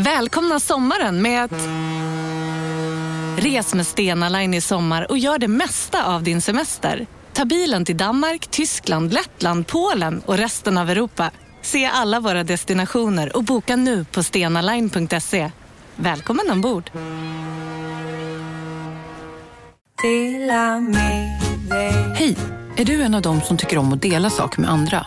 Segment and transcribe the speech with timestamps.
[0.00, 1.68] Välkomna sommaren med att...
[3.44, 7.06] Res med Stena Line i sommar och gör det mesta av din semester.
[7.32, 11.30] Ta bilen till Danmark, Tyskland, Lettland, Polen och resten av Europa.
[11.62, 15.50] Se alla våra destinationer och boka nu på stenaline.se.
[15.96, 16.90] Välkommen ombord!
[22.14, 22.36] Hej!
[22.76, 25.06] Är du en av dem som tycker om att dela saker med andra?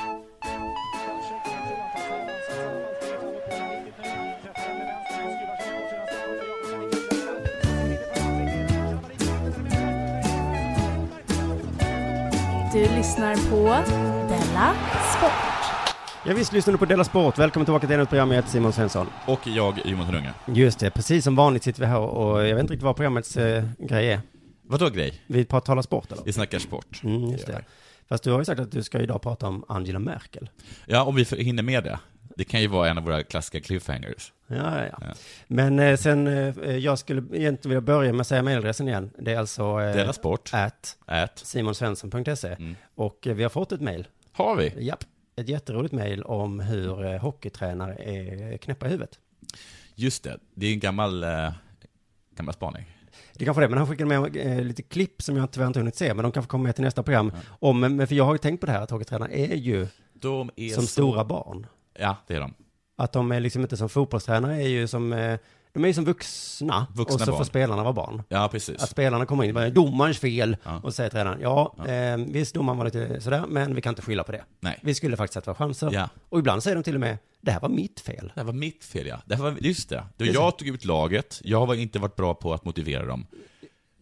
[12.73, 13.91] Du lyssnar på
[14.29, 14.73] Della
[15.17, 15.95] Sport.
[16.25, 17.37] Ja, visst lyssnar du på Della Sport.
[17.37, 18.29] Välkommen tillbaka till ännu ett program.
[18.31, 19.07] Jag heter Simon Svensson.
[19.25, 20.33] Och jag, Jonas Lunge.
[20.45, 23.37] Just det, precis som vanligt sitter vi här och jag vet inte riktigt vad programmets
[23.37, 24.21] eh, grej är.
[24.61, 25.21] Vadå grej?
[25.27, 26.23] Vi pratar talar sport eller?
[26.23, 27.01] Vi snackar sport.
[27.03, 27.61] Mm, just det.
[28.09, 30.49] Fast du har ju sagt att du ska idag prata om Angela Merkel.
[30.85, 31.99] Ja, om vi hinner med det.
[32.35, 34.33] Det kan ju vara en av våra klassiska cliffhangers.
[34.47, 35.13] Ja, ja, ja.
[35.47, 39.11] Men eh, sen, eh, jag skulle egentligen vilja börja med att säga mejladressen igen.
[39.17, 40.49] Det är alltså eh, Della Sport.
[40.53, 41.37] at Ät.
[41.37, 42.47] simonsvensson.se.
[42.47, 42.75] Mm.
[42.95, 44.07] Och eh, vi har fått ett mejl.
[44.31, 44.73] Har vi?
[44.85, 45.03] Japp.
[45.35, 49.19] Ett jätteroligt mejl om hur eh, hockeytränare är knäppa i huvudet.
[49.95, 50.37] Just det.
[50.55, 51.51] Det är en gammal, eh,
[52.35, 52.85] gammal spaning.
[53.33, 55.95] Det kanske det, men han skickade med eh, lite klipp som jag tyvärr inte hunnit
[55.95, 57.31] se, men de kanske kommer med till nästa program.
[57.59, 60.49] Om, men för jag har ju tänkt på det här att hockeytränare är ju De
[60.55, 60.87] är som så...
[60.87, 61.67] stora barn.
[62.01, 62.53] Ja, det är de.
[62.97, 65.39] Att de är liksom inte som fotbollstränare, är ju som, eh,
[65.73, 67.45] de är ju som vuxna, Vuxna och så får barn.
[67.45, 68.23] spelarna vara barn.
[68.29, 68.81] Ja, Att precis.
[68.81, 70.79] spelarna kommer in och bara, domarens fel, Ja.
[70.83, 71.87] och säger tränaren, ja, Ja.
[71.87, 74.43] Eh, visst domaren var lite sådär, men vi kan inte skylla på det.
[74.59, 74.79] Nej.
[74.83, 75.89] Vi skulle faktiskt sätta chanser.
[75.93, 76.09] Ja.
[76.29, 78.31] Och ibland säger de till och med, det här var mitt fel.
[78.35, 79.21] Det här var mitt fel, ja.
[79.25, 80.03] Det här var, just det.
[80.17, 83.25] Just jag tog ut laget, jag har inte varit bra på att motivera dem.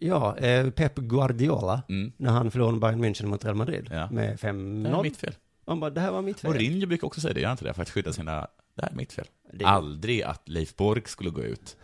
[0.02, 2.12] Ja, eh, Pep Guardiola, Mm.
[2.18, 4.08] när han förlorade Bayern München mot Real Madrid Ja.
[4.12, 5.04] med Det här är 5-0.
[5.04, 5.34] mitt fel.
[5.70, 6.50] Han bara, det här var mitt fel.
[6.52, 7.74] Och Rinjo brukar också säga det, gör inte det?
[7.74, 8.48] För att skydda sina...
[8.76, 9.26] Det här är mitt fel.
[9.54, 11.78] Det- Aldrig att Leif Borg skulle gå ut.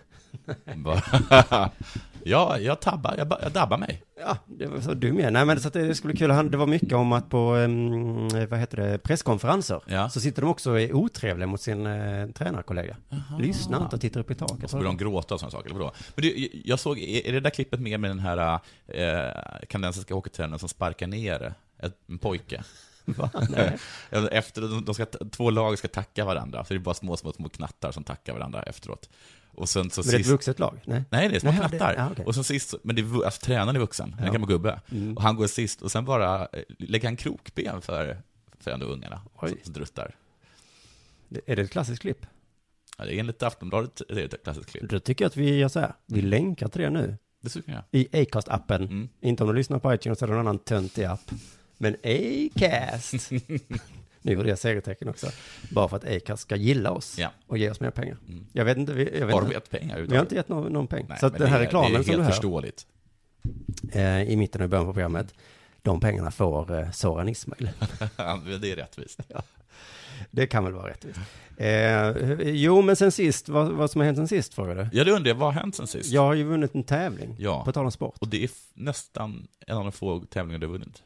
[0.75, 1.01] Bara,
[2.23, 4.03] ja, jag tabbar, jag, jag dabbar mig.
[4.19, 5.33] Ja, det var så dum jag.
[5.33, 7.55] Nej men så att det skulle bli kul, Han- det var mycket om att på,
[7.55, 10.09] um, vad heter det, presskonferenser, Ja.
[10.09, 12.97] så sitter de också och är otrevliga mot sin uh, tränarkollega.
[13.39, 14.63] Lyssnar inte och tittar upp i taket.
[14.63, 15.91] Och så börjar de gråta och sådana saker, eller vadå?
[16.15, 19.31] Men du, jag såg, är det där klippet med med den här eh,
[19.69, 21.53] kanadensiska hockeytränaren som sparkar ner
[22.07, 22.63] en pojke?
[23.17, 23.29] Va?
[23.49, 23.77] Nej.
[24.31, 27.49] Efter, de ska, två lag ska tacka varandra, så det är bara små, små, små
[27.49, 29.09] knattar som tackar varandra efteråt.
[29.57, 30.81] Och sen så Men det är ett vuxet lag?
[30.85, 31.03] Nej.
[31.09, 31.95] Nej, det är små Nej, det- knattar.
[31.97, 32.25] ja, okej.
[32.25, 34.31] Och så sist, men det är, alltså, tränaren är vuxen, en Ja.
[34.31, 34.81] gammal gubbe.
[34.91, 35.17] Mm.
[35.17, 38.17] Och han går sist, och sen bara eh, lägger han krokben för,
[38.59, 39.55] för ändå ungarna, Oj.
[39.63, 40.15] som, druttar.
[41.29, 42.25] Det- Är det ett klassiskt klipp?
[42.97, 44.89] Ja, det är enligt Aftonbladet det är ett klassiskt klipp.
[44.89, 47.17] Då tycker jag att vi gör så här, vi länkar till det nu.
[47.41, 47.83] Det tycker jag.
[47.91, 48.75] I Acast-appen.
[48.83, 49.09] Mm.
[49.21, 51.31] Inte om du lyssnar på iTunes eller någon annan töntig app.
[51.77, 53.31] Men Acast.
[54.21, 55.27] nu gjorde jag segertecken också.
[55.71, 57.31] Bara för att Acast ska gilla oss Ja.
[57.47, 58.17] och ge oss mer pengar.
[58.27, 58.45] Mm.
[58.53, 60.73] Jag vet inte, vi, jag vet Har de gett pengar Vi har inte gett någon,
[60.73, 61.05] någon peng.
[61.09, 62.85] Nej, så att den här är- reklamen det är som du helt hör förståeligt.
[63.91, 65.33] eh, i mitten och början på programmet,
[65.81, 67.69] de pengarna får eh, Soran Ismail.
[68.17, 69.19] Ja, det är rättvist.
[70.31, 71.19] Det kan väl vara rättvist.
[71.57, 72.09] Eh,
[72.49, 74.87] jo, men sen sist, vad, vad som har hänt sen sist frågar du?
[74.97, 76.09] Ja, det undrar jag, vad har hänt sen sist?
[76.11, 77.63] Jag har ju vunnit en tävling, Ja.
[77.65, 78.15] på tal om sport.
[78.19, 81.03] Och det är nästan en av de få tävlingar du har vunnit.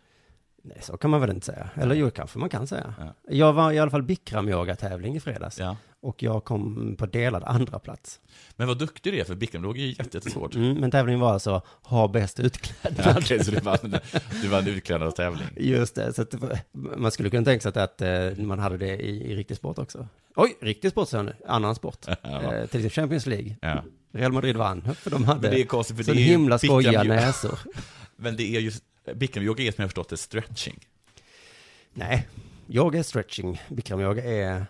[0.64, 1.70] Nej, så kan man väl inte säga.
[1.76, 2.94] Eller jo, kanske man kan säga.
[3.00, 3.14] Ja.
[3.30, 5.60] Jag var i alla fall Bikram-yoga-tävling i fredags.
[5.60, 5.78] Ja.
[6.02, 8.20] Och jag kom på delad andra plats.
[8.56, 10.56] Men vad duktig du är för Bikram, det är ju jätte- jättesvårt.
[10.56, 13.18] Mm, men tävlingen var alltså, ha bäst Ja, utklädnad.
[13.18, 13.96] Okej, så du vann,
[14.42, 15.48] du vann utklädnadstävling.
[15.58, 16.34] Just det, så att
[16.72, 19.78] man skulle kunna tänka sig att, att eh, man hade det i, i riktig sport
[19.80, 20.08] också.
[20.36, 21.34] Oj, riktig sport, nu.
[21.48, 22.06] Annan sport.
[22.24, 22.42] Ja.
[22.42, 23.56] Eh, till exempel Champions League.
[23.62, 23.84] Ja.
[24.12, 26.58] Real Madrid vann, för de hade Men det är konstigt, för så det är himla
[26.58, 27.60] skojiga näsor.
[28.16, 28.72] Men det är ju,
[29.14, 30.80] Bikram-yoga är som jag har förstått det stretching.
[31.94, 32.28] Nej,
[32.70, 34.66] yoga är stretching, Bikram-yoga är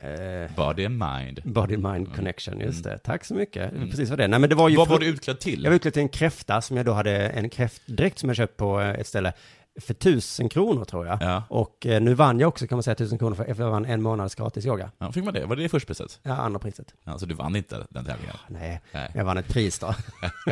[0.00, 1.40] eh, Body and mind.
[1.44, 2.98] body-mind connection, just det.
[2.98, 3.72] Tack så mycket.
[3.72, 3.90] Mm.
[3.90, 4.28] Precis vad det är.
[4.28, 4.76] Nej, men det var ju...
[4.76, 5.62] Vad var du utklädd till?
[5.62, 8.56] Jag var utklädd till en kräfta som jag då hade, en kräftdräkt som jag köpt
[8.56, 9.32] på eh, ett ställe.
[9.80, 11.18] För tusen kronor tror jag.
[11.22, 11.42] Ja.
[11.48, 14.02] Och eh, nu vann jag också kan man säga tusen kronor för jag vann en
[14.02, 14.90] månads gratis yoga.
[14.98, 15.46] ja, fick man det?
[15.46, 16.20] Var det första priset?
[16.22, 16.94] Ja, andra priset.
[17.04, 18.36] Ja, så du vann inte den tävlingen?
[18.48, 19.10] Nej, Nej.
[19.14, 19.94] jag vann ett pris då.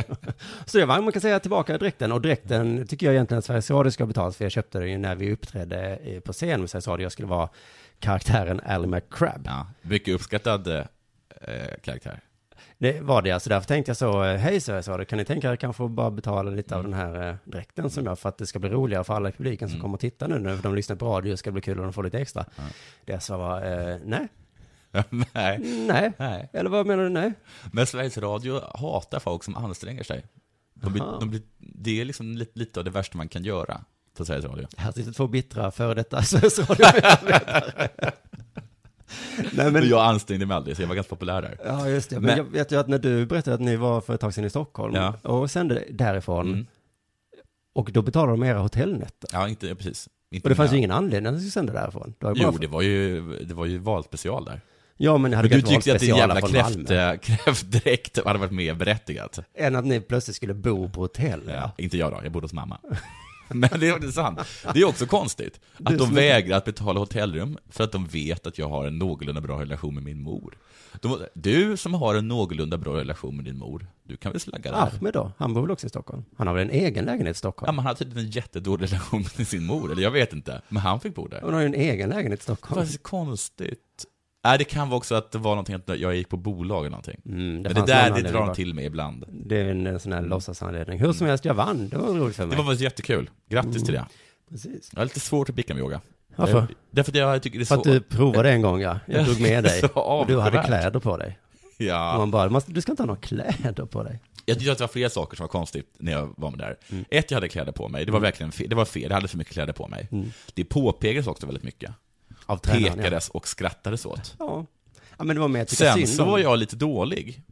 [0.64, 2.12] så jag vann, man kan säga, tillbaka dräkten.
[2.12, 4.90] Och dräkten tycker jag egentligen att Sveriges Radio ska ha betalt för jag köpte den
[4.90, 7.04] ju när vi uppträdde eh, på scen med Sveriges Radio.
[7.04, 7.48] Jag skulle vara
[7.98, 9.42] karaktären Ally McCrab.
[9.44, 10.84] Ja, mycket uppskattad eh,
[11.82, 12.20] karaktär.
[12.78, 15.52] Det var det, alltså därför tänkte jag så, eh, hej Sveriges Radio, kan ni tänka
[15.52, 18.46] er kanske bara betala lite av den här eh, dräkten som jag, för att det
[18.46, 19.82] ska bli roligare för alla i publiken som Mm.
[19.82, 21.92] kommer och titta nu, när de lyssnar på radio, det ska bli kul om de
[21.92, 22.44] får lite extra.
[22.56, 22.62] Ja.
[23.04, 23.56] Det jag sa var,
[23.90, 24.28] eh, nej,
[25.10, 25.58] Nej.
[25.86, 26.48] nej, Nej.
[26.52, 27.32] eller vad menar du, nej?
[27.72, 30.24] Men Sveriges Radio hatar folk som anstränger sig.
[30.74, 33.80] De blir, de blir, det är liksom lite, lite av det värsta man kan göra
[34.16, 34.66] på Sveriges Radio.
[34.76, 36.86] Här sitter två bittra före detta Sveriges Radio
[39.52, 41.58] Nej Men jag ansträngde mig aldrig, så jag var ganska populär där.
[41.64, 44.00] ja just det, men, Men- jag vet ju att när du berättade att ni var
[44.00, 45.14] för ett tag sedan i Stockholm Ja.
[45.22, 46.66] och sände därifrån, Mm.
[47.74, 49.28] och då betalade de era hotellnätter.
[49.32, 50.08] Ja, inte, ja, precis.
[50.30, 52.14] Inte Och det fanns ju ingen anledning att ni skulle sända därifrån.
[52.18, 54.60] Det Jo, för- det var ju, det var ju valspecial där.
[54.96, 56.78] Ja, men ni hade Men du tyckte att din jävla kräft,
[57.44, 59.38] kräftdräkt hade varit mer berättigat.
[59.54, 61.40] Än att ni plötsligt skulle bo på hotell.
[61.48, 61.70] Ja.
[61.78, 62.78] Inte jag då, jag bodde hos mamma.
[63.70, 64.38] Men det är faktiskt sant.
[64.74, 65.60] Det är också konstigt.
[65.84, 69.40] Att de vägrar att betala hotellrum för att de vet att jag har en någorlunda
[69.40, 70.58] bra relation med min mor.
[71.00, 74.70] De, du som har en någorlunda bra relation med din mor, du kan väl slagga
[74.70, 74.78] där?
[74.78, 76.24] Ahmed då, han bor väl också i Stockholm?
[76.36, 77.76] Han har väl en egen lägenhet i Ja, Stockholm?
[77.76, 80.62] man hade tydligen en jättedålig relation med sin mor, eller jag vet inte.
[80.68, 81.40] Men han fick bo där.
[81.40, 82.80] Han har ju en egen lägenhet i Stockholm.
[82.80, 84.04] Vad så konstigt.
[84.44, 86.90] Nej, det kan vara också att det var någonting att jag gick på bolag eller
[86.90, 87.20] någonting.
[87.26, 89.24] Mm, Men det där, det drar de till med ibland.
[89.28, 90.98] Det är en, sån här låtsasanledning.
[90.98, 91.88] Hur som helst, jag vann.
[91.88, 92.56] Det var roligt för Det mig.
[92.58, 93.30] var faktiskt jättekul.
[93.48, 94.04] Grattis till det.
[94.50, 94.90] Precis.
[94.92, 96.00] Jag har lite svårt att bicka med yoga.
[96.36, 96.58] Varför?
[96.58, 97.80] Eh, Därför att jag tycker det är För så...
[97.80, 98.98] att du provade en gång, ja.
[99.06, 99.82] Jag tog med dig.
[99.94, 101.38] Och du hade kläder på dig.
[101.78, 102.14] Och Ja.
[102.18, 104.20] man bara, "Måste- du ska inte ha några kläder på dig.
[104.46, 106.76] Jag tyckte att det var flera saker som var konstigt när jag var med där.
[106.90, 107.04] Mm.
[107.10, 108.04] Ett, jag hade kläder på mig.
[108.06, 108.68] Det var verkligen fel.
[108.68, 109.02] Det var fel.
[109.02, 110.08] Jag hade för mycket kläder på mig.
[110.12, 110.30] Mm.
[110.54, 111.90] Det påpekades också väldigt mycket.
[112.46, 112.96] Av tränaren.
[112.98, 114.34] Pekades och skrattades åt.
[114.38, 114.66] ja.
[115.18, 116.28] Ja, men det var mer att tycka Sen synd så om.
[116.30, 117.42] var jag lite dålig.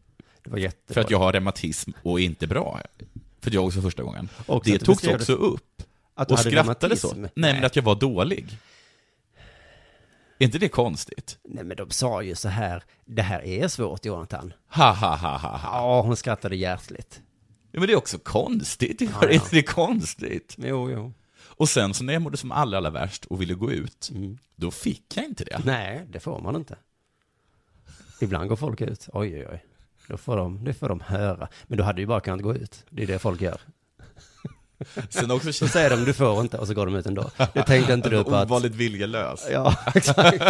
[0.45, 0.95] Det var jättebra.
[0.95, 2.81] För att jag har reumatism och inte bra.
[3.41, 4.29] För jag också första gången.
[4.47, 5.83] Och det att du togs beskrev också upp.
[6.15, 7.13] att du Och hade skrattades åt.
[7.13, 7.41] reumatism.
[7.41, 8.59] Nej, men att jag var dålig.
[10.39, 11.39] Är inte det konstigt?
[11.45, 14.53] Nej, men de sa ju så här, det här är svårt, Jonathan.
[14.69, 15.61] Ha, ha, ha, ha, ha.
[15.79, 17.21] Ja, hon skrattade hjärtligt.
[17.73, 19.01] Ja, men det är också konstigt.
[19.03, 19.31] Är ja.
[19.31, 20.55] inte det konstigt?
[20.59, 21.13] Jo, jo.
[21.63, 24.39] Och sen så när jag mådde som allra, allra värst och ville gå ut, Mm.
[24.57, 25.61] då fick jag inte det.
[25.65, 26.77] Nej, det får man inte.
[28.21, 29.65] Ibland går folk ut, oj, oj, oj.
[30.09, 31.49] Då får de, det får de höra.
[31.67, 32.85] Men du hade ju bara kunnat gå ut.
[32.91, 33.61] Det är det folk gör.
[35.09, 37.31] Sen också Så säger de, du får inte, och så går de ut ändå.
[37.55, 38.47] Det tänkte inte du på att...
[38.47, 39.47] Ovanligt viljelös.
[39.51, 40.43] Ja, exakt.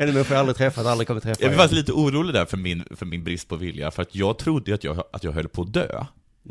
[0.00, 1.44] En människa jag aldrig träffat, aldrig kommer träffa.
[1.44, 4.38] Jag var lite orolig där för min, för min brist på vilja, för att jag
[4.38, 6.04] trodde att jag, att jag höll på att dö.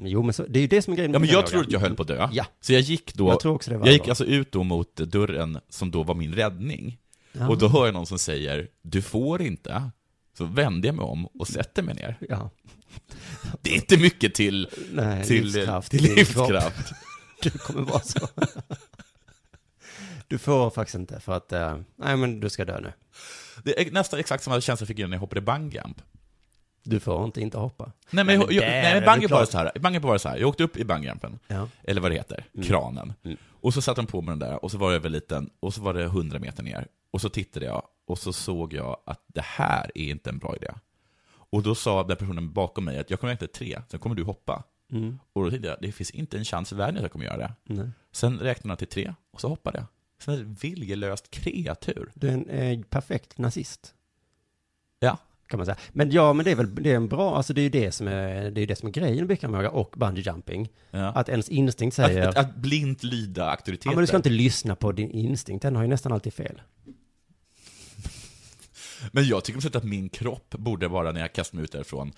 [0.03, 1.13] Jo, men så, det är ju det som är grejen.
[1.13, 2.29] Ja, men jag trodde att jag höll på att dö.
[2.31, 2.45] Ja.
[2.61, 4.11] Så jag gick då, Jag tror också det var jag gick bra.
[4.11, 6.97] alltså ut då mot dörren som då var min räddning.
[7.31, 7.49] Ja.
[7.49, 9.89] Och då hör jag någon som säger, du får inte.
[10.37, 12.17] Så vände jag mig om och sätter mig ner.
[12.29, 12.49] Ja,
[13.61, 15.91] Det är inte mycket till, nej, till livskraft.
[15.91, 16.93] till livskraft.
[17.41, 18.27] Du kommer vara så.
[20.27, 22.93] Du får faktiskt inte, för att, eh, nej men du ska dö nu.
[23.63, 26.01] Det är nästan exakt samma känsla jag fick när jag hoppade bungyjump.
[26.89, 27.91] Du får inte inte hoppa.
[28.12, 30.00] Nej men, jag, jag, nej, men bungyjump var så här.
[30.00, 30.38] Var så här.
[30.38, 31.68] Jag åkte upp i bungyjumpen, Ja.
[31.83, 33.13] eller vad det heter, kranen.
[33.24, 33.38] Mm.
[33.62, 35.74] Och så satte de på mig den där, och så var det över liten, och
[35.74, 36.88] så var det 100 meter ner.
[37.12, 40.56] Och så tittade jag, och så såg jag att det här är inte en bra
[40.56, 40.71] idé.
[41.51, 44.24] Och då sa den personen bakom mig att jag kommer till tre, sen kommer du
[44.24, 44.63] hoppa.
[44.92, 45.19] Mm.
[45.33, 47.38] Och då tänkte jag, det finns inte en chans i världen att jag kommer göra
[47.38, 47.53] det.
[47.63, 47.89] Nej.
[48.12, 49.85] Sen räknade jag till tre, och så hoppade jag.
[50.21, 52.11] Sen är det viljelöst kreatur.
[52.13, 53.94] Du är en eh, perfekt nazist.
[55.49, 55.51] Ja.
[55.51, 55.77] Kan man säga.
[55.91, 57.91] Men ja, men det är väl, det är en bra, alltså det är ju det
[57.91, 60.69] som är, det är det som är grejen med bikramyoga och bungee jumping.
[60.91, 61.06] ja.
[61.11, 63.89] Att ens instinkt säger, Att, att blint lyda ja auktoriteter.
[63.89, 66.61] men du ska inte lyssna på din instinkt, den har ju nästan alltid fel.
[69.11, 72.11] Men jag tycker sätt att min kropp borde vara, när jag kastar mig ut därifrån,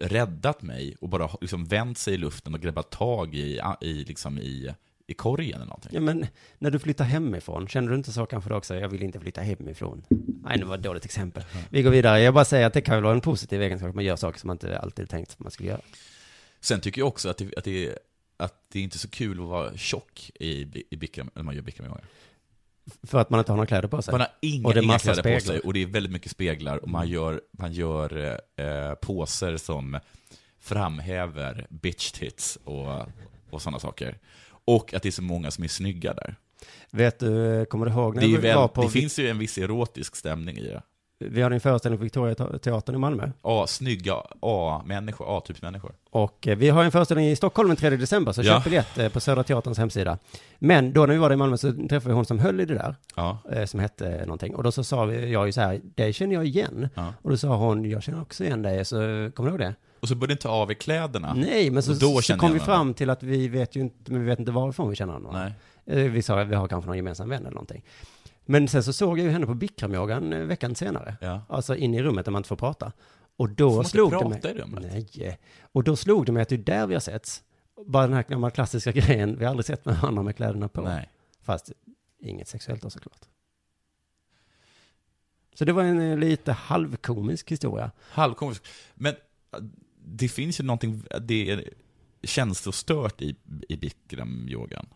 [0.00, 4.38] räddat mig och bara liksom vänt sig i luften och greppat tag i, i, liksom
[4.38, 4.74] i,
[5.06, 5.90] i korgen eller någonting.
[5.94, 6.26] Ja men,
[6.58, 9.40] när du flyttar hemifrån, känner du inte så kanske då också, jag vill inte flytta
[9.40, 10.02] hemifrån?
[10.42, 11.44] Nej, det var ett dåligt exempel.
[11.70, 13.94] Vi går vidare, jag bara säger att det kan väl vara en positiv egenskap, att
[13.94, 15.80] man gör saker som man inte alltid tänkt att man skulle göra.
[16.60, 17.98] Sen tycker jag också att det, att det,
[18.36, 21.54] att det är inte är så kul att vara tjock i, i bikram, när man
[21.54, 22.00] gör bikramyoga.
[23.02, 24.12] För att man inte har några kläder på sig.
[24.12, 25.40] Man har inga, Och det är inga kläder på speglar.
[25.40, 29.98] sig och det är väldigt mycket speglar och man gör, man gör eh, poser som
[30.60, 33.08] framhäver bitch tits och,
[33.50, 34.18] och sådana saker.
[34.66, 36.36] Och att det är så många som är snygga där.
[36.90, 38.82] Vet du, kommer du ihåg när Det, vi väl, var på...
[38.82, 40.82] det finns ju en viss erotisk stämning i det.
[41.18, 43.30] Vi hade en föreställning på Victoria Teatern i Malmö.
[43.42, 45.92] A, snygga A-människor, A-typsmänniskor.
[46.10, 48.54] Och eh, vi har en föreställning i Stockholm den 3 december, så Ja.
[48.54, 50.18] köp biljett eh, på Södra Teaterns hemsida.
[50.58, 52.64] Men då när vi var där i Malmö så träffade vi hon som höll i
[52.64, 53.38] det där, Ja.
[53.52, 54.54] eh, som hette någonting.
[54.54, 56.88] Och då så sa vi, jag ju så här, det känner jag igen.
[56.94, 57.14] Ja.
[57.22, 58.96] Och då sa hon, jag känner också igen dig, så
[59.34, 59.74] kommer du ihåg det?
[60.06, 61.34] Och så började inte av i kläderna.
[61.34, 64.20] Nej, men så, så kände kom vi fram till att vi vet ju inte, men
[64.20, 65.18] vi vet inte varifrån vi känner.
[65.32, 65.52] Nej.
[65.86, 67.84] Eh, Vi sa att vi har kanske någon gemensam vän eller någonting.
[68.44, 71.16] Men sen så såg jag ju henne på Bikramyogan eh, veckan senare.
[71.20, 71.42] Ja.
[71.48, 72.92] Alltså in i rummet där man inte får prata.
[73.36, 74.40] Och Får då man inte slog det prata mig.
[74.44, 74.84] i rummet?
[75.16, 75.38] Nej.
[75.72, 77.42] Och då slog det mig att det är där vi har setts.
[77.86, 80.80] Bara den här gamla klassiska grejen, vi har aldrig sett med varandra med kläderna på.
[80.80, 81.10] Nej.
[81.42, 81.72] Fast
[82.20, 83.20] inget sexuellt då såklart.
[85.54, 87.90] Så det var en eh, lite halvkomisk historia.
[88.10, 88.62] Halvkomisk.
[88.94, 89.14] Men
[90.06, 91.64] det finns ju någonting, det är
[92.22, 93.36] känslostört i,
[93.68, 94.86] i Bikram-yogan.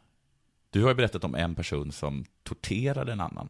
[0.70, 3.48] Du har ju berättat om en person som torterade en annan.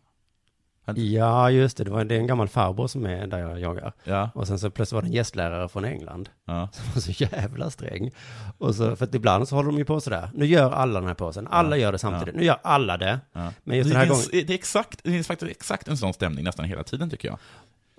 [0.97, 1.85] Ja, just det.
[1.85, 3.93] Det, var, det är en gammal farbror som är där jag jagar.
[4.05, 4.31] Ja.
[4.35, 6.29] Och sen så plötsligt var det en gästlärare från England.
[6.45, 6.69] ja.
[6.73, 8.11] som var så jävla sträng.
[8.59, 10.31] Och så, för att ibland så håller de ju på sådär.
[10.35, 11.47] Nu gör alla den här påsen.
[11.47, 12.35] Alla gör det samtidigt.
[12.35, 13.21] Nu gör alla det.
[13.33, 13.53] ja.
[13.65, 14.47] Men just det, den här finns, gången.
[14.47, 17.39] det, är exakt, det finns faktiskt exakt en sån stämning nästan hela tiden tycker jag.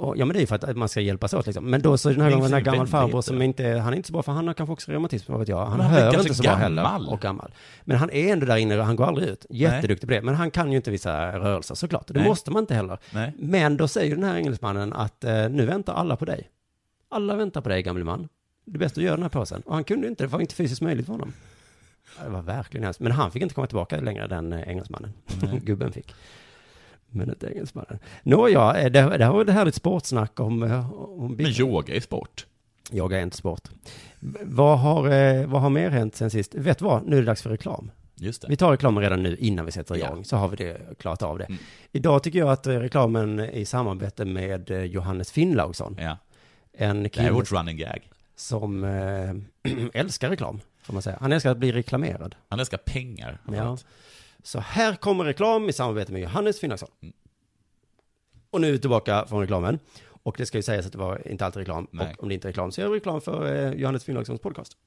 [0.01, 1.65] Och, ja men det är ju för att man ska hjälpas åt liksom.
[1.65, 4.07] Men då så den här gången, den här gammal farbror som inte, han är inte
[4.07, 5.65] så bra för han har kanske också reumatism, vad vet jag.
[5.65, 7.11] Han han hör inte så bra heller.
[7.11, 7.53] Och gammal.
[7.81, 9.45] Men han är ändå där inne och han går aldrig ut.
[9.49, 10.21] Jätteduktig på det.
[10.21, 12.07] Men han kan ju inte vissa rörelser såklart.
[12.07, 12.27] Det Nej.
[12.27, 12.97] måste man inte heller.
[13.13, 13.33] Nej.
[13.37, 16.49] Men då säger den här engelsmannen att eh, nu väntar alla på dig.
[17.09, 18.27] Alla väntar på dig gamle man.
[18.65, 19.61] Det är bäst att göra den här påsen.
[19.61, 21.33] Och han kunde inte, det var inte fysiskt möjligt för honom.
[22.23, 22.99] Det var verkligen hemskt.
[22.99, 25.13] Men han fick inte komma tillbaka längre, den eh, engelsmannen.
[25.63, 26.15] Gubben fick.
[27.11, 27.99] Men inte engelsmannen.
[28.23, 32.45] Nåja, det, det här var ett härligt sportsnack om, eh, om Men yoga är sport.
[32.91, 33.69] Yoga är inte sport.
[34.43, 36.55] Vad har, eh, vad har mer hänt sen sist?
[36.55, 37.07] Vet du vad?
[37.07, 37.91] Nu är det dags för reklam.
[38.15, 38.47] Just det.
[38.49, 40.05] Vi tar reklamen redan nu innan vi sätter Ja.
[40.05, 41.43] igång, så har vi det klart av det.
[41.45, 41.59] Mm.
[41.91, 45.95] Idag tycker jag att reklamen är i samarbete med eh, Johannes Finnlaugsson.
[45.99, 46.17] Ja.
[46.73, 48.09] En Det här är kille vårt running gag.
[48.35, 51.17] som eh, älskar reklam, får man säga.
[51.21, 52.35] Han älskar att bli reklamerad.
[52.49, 53.37] Han älskar pengar.
[53.53, 53.77] Ja.
[54.43, 56.89] Så här kommer reklam i samarbete med Johannes Finnlaugsson.
[57.01, 57.13] Mm.
[58.49, 59.79] Och nu är vi tillbaka från reklamen.
[60.23, 61.87] Och det ska ju sägas att det var inte alltid reklam.
[61.91, 62.13] Nej.
[62.17, 64.77] Och om det inte är reklam så är det reklam för eh, Johannes Finnlaugssons podcast.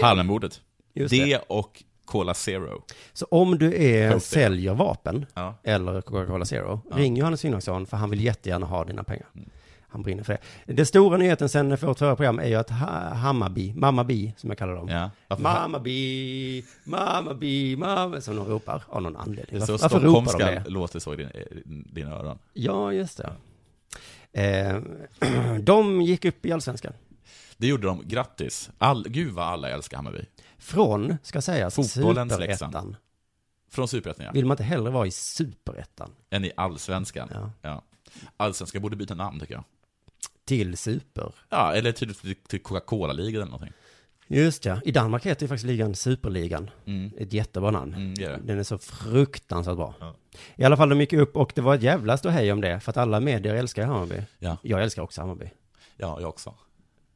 [0.00, 0.60] Palmemordet.
[0.92, 1.38] Det, det.
[1.46, 2.82] och Cola Zero.
[3.12, 5.54] Så om du är, säljer vapen Ja.
[5.62, 6.96] eller Coca-Cola Zero, Ja.
[6.96, 9.26] ring Johannes Finnlaugsson för han vill jättegärna ha dina pengar.
[9.34, 9.50] Mm.
[9.88, 10.72] Han brinner för det.
[10.72, 14.34] Den stora nyheten sen för vårt förra program är ju att ha Hammarby, Mamma Bi,
[14.36, 14.88] som jag kallar dem.
[14.88, 15.10] Ja.
[15.28, 19.60] Varför- Mamma Bi, Mamma Bi, Mamma, som de ropar av någon anledning.
[19.60, 20.64] Varför, varför ropar de det?
[20.68, 21.30] låter så i din,
[21.92, 22.38] dina öron.
[22.52, 23.32] Ja, just det.
[24.32, 24.80] Eh,
[25.60, 26.92] de gick upp i allsvenskan.
[27.56, 28.70] Det gjorde de, grattis.
[28.78, 30.24] All, gud vad alla älskar Hammarby.
[30.58, 32.70] Från, ska sägas, Fotbollens superettan.
[32.70, 32.96] Leksand.
[33.70, 34.32] Från Superettan ja.
[34.32, 36.10] Vill man inte hellre vara i superettan?
[36.30, 37.28] Än i Allsvenskan.
[37.32, 37.50] Ja.
[37.62, 37.82] Ja.
[38.36, 39.64] Allsvenskan borde byta namn tycker jag.
[40.46, 41.32] Till super.
[41.48, 42.14] Ja, eller till,
[42.48, 43.72] till, Coca-Cola-ligan eller någonting.
[44.26, 44.80] Just ja.
[44.84, 46.70] I Danmark heter ju faktiskt ligan Superligan.
[46.86, 47.10] Mm.
[47.18, 47.94] Ett jättebra namn.
[47.94, 48.40] Mm, det är det.
[48.44, 49.94] Den är så fruktansvärt bra.
[50.00, 50.14] Ja.
[50.56, 52.80] I alla fall, de gick upp och det var ett jävla ståhej om det.
[52.80, 54.22] För att alla medier älskar Hammarby.
[54.38, 54.56] Ja.
[54.62, 55.50] Jag älskar också Hammarby.
[55.96, 56.54] Ja, jag också.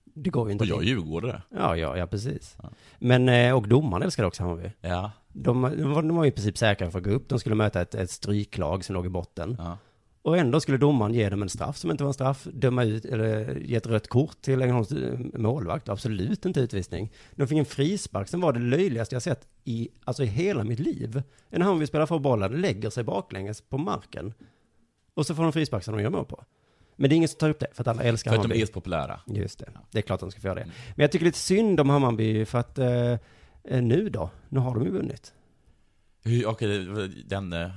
[0.04, 0.62] Det går ju inte.
[0.64, 1.42] Och jag är djurgårdare.
[1.50, 2.56] Ja, ja, ja, precis.
[2.62, 2.70] Ja.
[2.99, 4.70] Men, eh, och domaren älskade också Hammarby.
[4.80, 5.10] Ja.
[5.32, 7.28] De, de, var, de var i princip säkra för att gå upp.
[7.28, 9.56] De skulle möta ett, ett stryklag som låg i botten.
[9.58, 9.78] ja.
[10.22, 13.04] Och ändå skulle domaren ge dem en straff som inte var en straff, döma ut,
[13.04, 17.12] eller ge ett rött kort till Ängelholms eh, målvakt, absolut inte utvisning.
[17.34, 20.78] De fick en frispark som var det löjligaste jag sett i, alltså i hela mitt
[20.78, 21.22] liv.
[21.50, 24.34] En Hammarby spelar för bollen, lägger sig baklänges på marken.
[25.14, 26.44] Och så får de frispark som de gör mål på.
[26.96, 28.46] Men det är ingen som tar upp det, för att alla älskar För att de
[28.48, 28.62] Hammarby.
[28.62, 29.20] är så populära.
[29.26, 30.62] Just det, det är klart att de ska få göra det.
[30.62, 30.74] Mm.
[30.96, 34.74] Men jag tycker lite synd om Hammarby, för att eh, eh, nu då, nu har
[34.74, 35.34] de ju vunnit.
[36.46, 37.70] Okej, det- den, eh,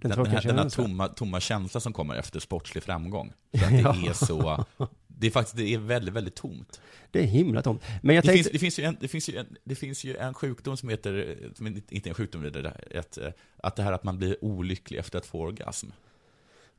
[0.00, 3.32] den, den, här, den här tomma, tomma känslan som kommer efter sportslig framgång.
[3.58, 4.10] För att det Ja.
[4.10, 4.64] är så,
[5.06, 6.80] det är faktiskt, det är väldigt, väldigt tomt.
[7.10, 7.82] Det är himla tomt.
[8.02, 8.42] Men jag Det tänkte...
[8.50, 10.88] finns, det, finns ju en, det, finns ju en, det finns ju en sjukdom som
[10.88, 11.36] heter,
[11.88, 15.18] inte en sjukdom, det där, ett, eh, att det här att man blir olycklig efter
[15.18, 15.86] att få orgasm.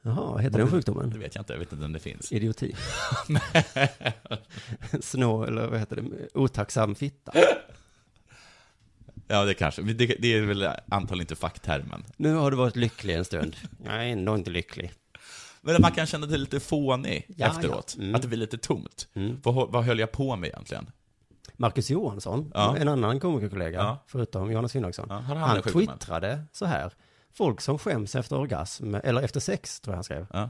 [0.01, 1.09] Jaha, heter den sjukdomen?
[1.09, 2.31] Det vet jag inte, jag vet inte om det finns.
[2.31, 2.75] Idioti.
[5.01, 7.33] Snå, eller vad heter det, otacksam fitta.
[9.27, 12.03] Ja, det kanske, det, det är väl antagligen inte facktermen.
[12.17, 13.55] Nu har du varit lycklig en stund.
[13.85, 14.91] Jag är ändå inte lycklig.
[15.61, 17.95] Men att man kan känna sig lite fånig Ja, efteråt.
[17.97, 18.03] ja.
[18.03, 18.15] Mm.
[18.15, 19.07] Att det blir lite tomt.
[19.13, 19.39] Mm.
[19.43, 20.89] Vad, vad höll jag på med egentligen?
[21.53, 22.77] Marcus Johansson, Ja.
[22.77, 24.03] en annan komikerkollega, Ja.
[24.07, 25.87] förutom Jonas har han han sjukdomen?
[25.87, 26.93] twittrade så här.
[27.33, 30.27] Folk som skäms efter orgasm, eller efter sex, tror jag han skrev.
[30.33, 30.49] Ja.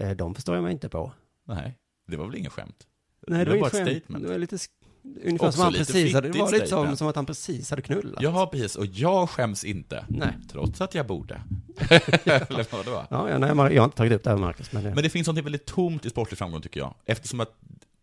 [0.00, 1.12] Eh, De förstår jag mig inte på.
[1.44, 2.86] Nej, det var väl ingen skämt?
[3.26, 4.02] Nej, det var bara inget ett skämt.
[4.04, 4.24] statement.
[4.24, 4.58] Det var lite,
[5.24, 8.22] ungefär som han precis hade, det var lite som, som att han precis hade knullat.
[8.22, 8.76] Ja, precis.
[8.76, 10.04] Och jag skäms inte.
[10.08, 10.32] Nej.
[10.50, 11.42] Trots att jag borde.
[12.24, 13.06] Eller vadå?
[13.10, 14.94] Ja, ja, nej, jag har inte tagit upp det här med Marcus, men det...
[14.94, 16.94] Men det finns något väldigt tomt i sportlig framgång tycker jag.
[17.04, 17.52] Eftersom att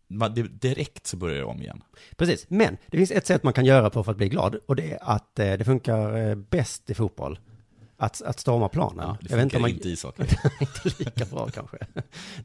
[0.08, 1.82] man, det, direkt så börjar det om igen.
[2.16, 4.76] Precis, men det finns ett sätt man kan göra på för att bli glad och
[4.76, 7.38] det är att eh, det funkar eh, bäst i fotboll.
[7.98, 9.04] Att, att storma planen.
[9.08, 10.22] Ja, det jag vet inte om man, inte i ishockey.
[10.60, 11.76] inte lika bra kanske.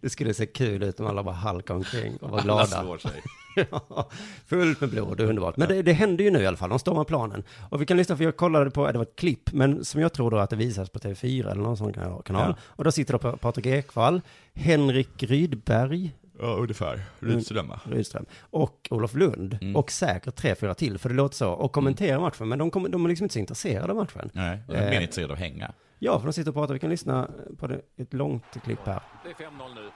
[0.02, 2.82] Det skulle se kul ut om alla bara halkar omkring och var Alla glada.
[2.82, 3.12] slår sig.
[3.72, 4.10] Ja,
[4.46, 5.58] Fullt med blod, det är underbart.
[5.58, 7.44] Men det, det händer ju nu i alla fall, de stormar planen.
[7.70, 10.14] Och vi kan lyssna, för jag kollade på, det var ett klipp, men som jag
[10.14, 12.22] tror då att det visas på TV4 eller någon sån kanal.
[12.28, 12.56] Ja.
[12.62, 14.22] Och då sitter då Patrik Ekwall,
[14.54, 17.02] Henrik Rydberg, Ja, ungefär.
[17.20, 17.80] Rydström va?
[17.86, 19.76] Rydström och Olof Lund Mm.
[19.76, 22.90] och säkert tre, fyra till, för det låter så, och kommenterar matchen, men de, kommer-
[22.90, 24.30] de är liksom inte så intresserade av matchen.
[24.34, 24.84] Nej, de Eh.
[24.84, 25.74] är mer intresserade av att hänga.
[26.00, 29.02] Ja, för de sitter och pratar, vi kan lyssna på det, ett långt klipp här.
[29.24, 29.92] Det är 5-0 nu eh,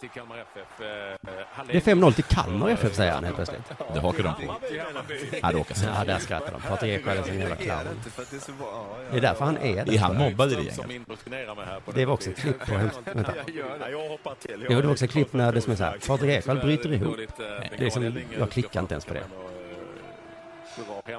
[0.00, 0.80] till Kalmar FF.
[0.80, 0.86] Eh,
[1.66, 3.62] Det är 5-0 till Kalmar FF, säger han helt plötsligt.
[3.94, 4.54] Det hakar de på.
[5.42, 5.88] Ja, det åker sig.
[5.98, 6.60] Ja, där skrattar de.
[6.60, 7.78] Patrik Ekwall är en jävla clown.
[9.10, 9.94] Det är därför han är där.
[9.94, 11.08] Är han mobbad i det Som gänget?
[11.94, 12.90] Det var också ett klipp på hem...
[13.04, 13.32] Vänta.
[13.46, 13.64] Jo,
[14.68, 17.18] det var också ett klipp när det som är så här, Patrik Ekwall bryter ihop.
[17.18, 17.24] Eh,
[17.78, 19.20] Det är som, jag klickar inte ens på det.
[19.20, 19.26] eh.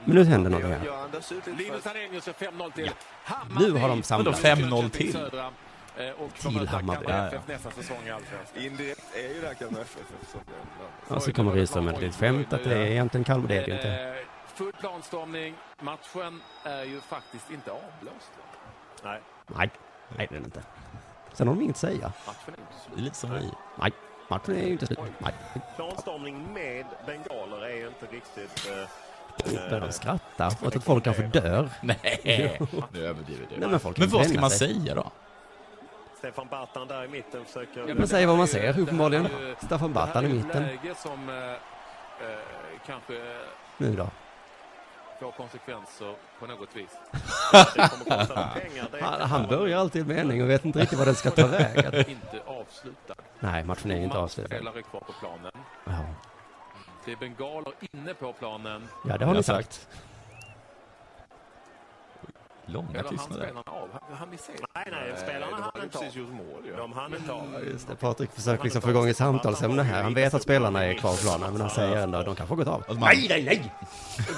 [0.06, 1.58] Men nu händer någonting här.
[1.58, 2.92] Linus Arrhenius är 5-0 till
[3.60, 4.42] Nu har de samlats.
[4.42, 5.18] 5-0 till?
[6.00, 7.06] Eh, Och möta Hammarby.
[7.06, 8.62] Kalmar Ja, FF nästa säsong i Allsvenskan.
[8.64, 10.36] Indirekt är ju det här Kalmar FF.
[11.08, 13.62] Och så kommer Rydström med ett litet skämt att det är egentligen Kalmar, det är
[13.62, 13.90] det ju inte.
[13.90, 14.16] Eh,
[14.54, 15.56] Full planstormning.
[15.82, 18.32] Matchen är ju faktiskt inte avblåst.
[19.04, 19.70] Nej, Nej,
[20.18, 20.64] nej det är det inte.
[21.34, 22.12] Sen har de inget att säga.
[22.28, 22.96] matchen är inte slut.
[22.96, 23.52] Det är lite som vi.
[23.76, 23.92] Nej,
[24.28, 25.00] matchen är ju inte slut.
[25.18, 25.34] Nej,
[25.76, 28.70] Planstormning med bengaler är ju inte riktigt...
[28.72, 31.70] eh, börjar de skratta åt att folk kanske dör.
[31.82, 31.98] Nej,
[32.92, 33.58] nu överdriver du.
[33.58, 35.12] Nej, men Men vad ska man säga då?
[36.20, 37.88] Stefan Bartan där i mitten försöker...
[37.88, 39.28] Ja, Man säger vad man ser, uppenbarligen.
[39.66, 40.66] Staffan Bartan i mitten.
[40.98, 41.58] som eh, eh,
[42.86, 43.22] kanske
[43.78, 44.08] Nu då?
[45.20, 46.90] får konsekvenser på något vis.
[49.02, 51.94] Han, han börjar alltid en mening och vet inte riktigt vad den ska ta vägen.
[51.96, 53.16] Inte avslutad.
[53.40, 54.50] Nej, matchen är inte avslutad.
[54.50, 55.52] Matchspelare kvar på planen.
[55.86, 55.92] Ja,
[57.06, 58.88] Det är bengaler inne på planen.
[59.08, 59.88] ja det har ni sagt.
[62.74, 63.44] Långa han tystnader.
[63.46, 63.90] spelarna av.
[63.94, 64.30] Han, han.
[64.30, 66.76] Nej, nej, spelarna de hann hade inte precis gjort mål ju.
[66.76, 67.64] De hann inte av.
[67.72, 67.96] Just det.
[67.96, 70.04] Patrik försöker liksom få igång ett samtalsämne här.
[70.04, 72.56] Han vet att spelarna är kvar på planen, men han säger ändå att de kanske
[72.56, 72.84] har gått av.
[72.88, 73.74] Och man- Nej, nej, nej!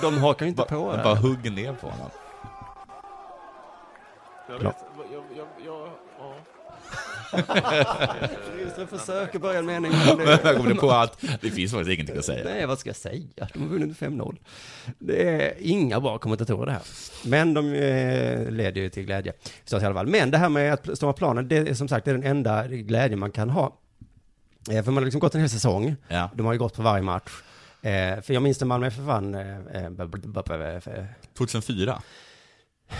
[0.01, 1.03] De hakar ju inte på det.
[1.03, 2.09] bara hugger ner på honom.
[4.49, 4.75] Jag Klart.
[4.75, 5.87] vet, jag, jag, jag, ja.
[8.57, 9.91] Rydström försöker börja en mening.
[10.43, 12.43] Jag kommer på att det finns faktiskt ingenting att säga.
[12.45, 13.47] Nej, vad ska jag säga?
[13.53, 14.37] De har vunnit med 5-0.
[14.99, 16.81] Det är inga bra kommentatorer det här.
[17.25, 19.33] Men de eh, leder ju till glädje.
[19.71, 20.07] I alla fall.
[20.07, 22.67] Men det här med att storma planen, det är som sagt det är den enda
[22.67, 23.77] glädje man kan ha.
[24.71, 25.95] Eh, för man har liksom gått en hel säsong.
[26.07, 26.29] Ja.
[26.35, 27.31] De har ju gått på varje match.
[27.81, 29.35] Eh, för jag minns när Malmö FF vann.
[29.35, 30.79] Eh, eh, b- b- b- b-
[31.37, 32.01] 2004.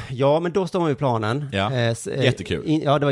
[0.10, 1.50] ja, men då står man ju planen.
[1.52, 1.74] Ja,
[2.06, 2.82] jättekul.
[2.84, 3.12] Ja, det var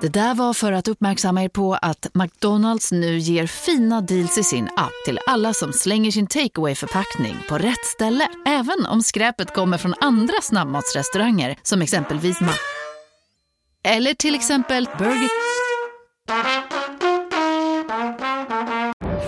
[0.00, 4.44] Det där var för att uppmärksamma er på att McDonalds nu ger fina deals i
[4.44, 8.28] sin app till alla som slänger sin takeaway förpackning på rätt ställe.
[8.46, 12.52] Även om skräpet kommer från andra snabbmatsrestauranger som exempelvis Ma...
[13.84, 15.28] Eller till exempel Burger...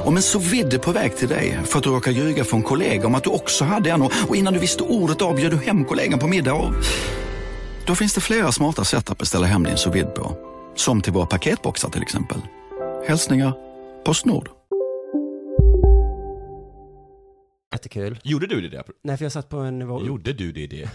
[0.04, 3.06] Om en så vidde på väg till dig för att du råkar ljuga från kollega
[3.06, 5.56] om att du också hade en och och innan du visste ordet av bjöd du
[5.56, 6.72] hem kollegan på middag och...
[7.86, 10.36] Då finns det flera smarta sätt att beställa hem din sous på.
[10.76, 12.38] Som till våra paketboxar till exempel.
[13.08, 13.52] Hälsningar
[14.04, 14.48] Postnord.
[17.72, 18.18] jättekul.
[18.24, 18.82] Gjorde du det?
[19.02, 20.66] Nej, för jag satt på en nivå Gjorde du det?
[20.66, 20.90] det?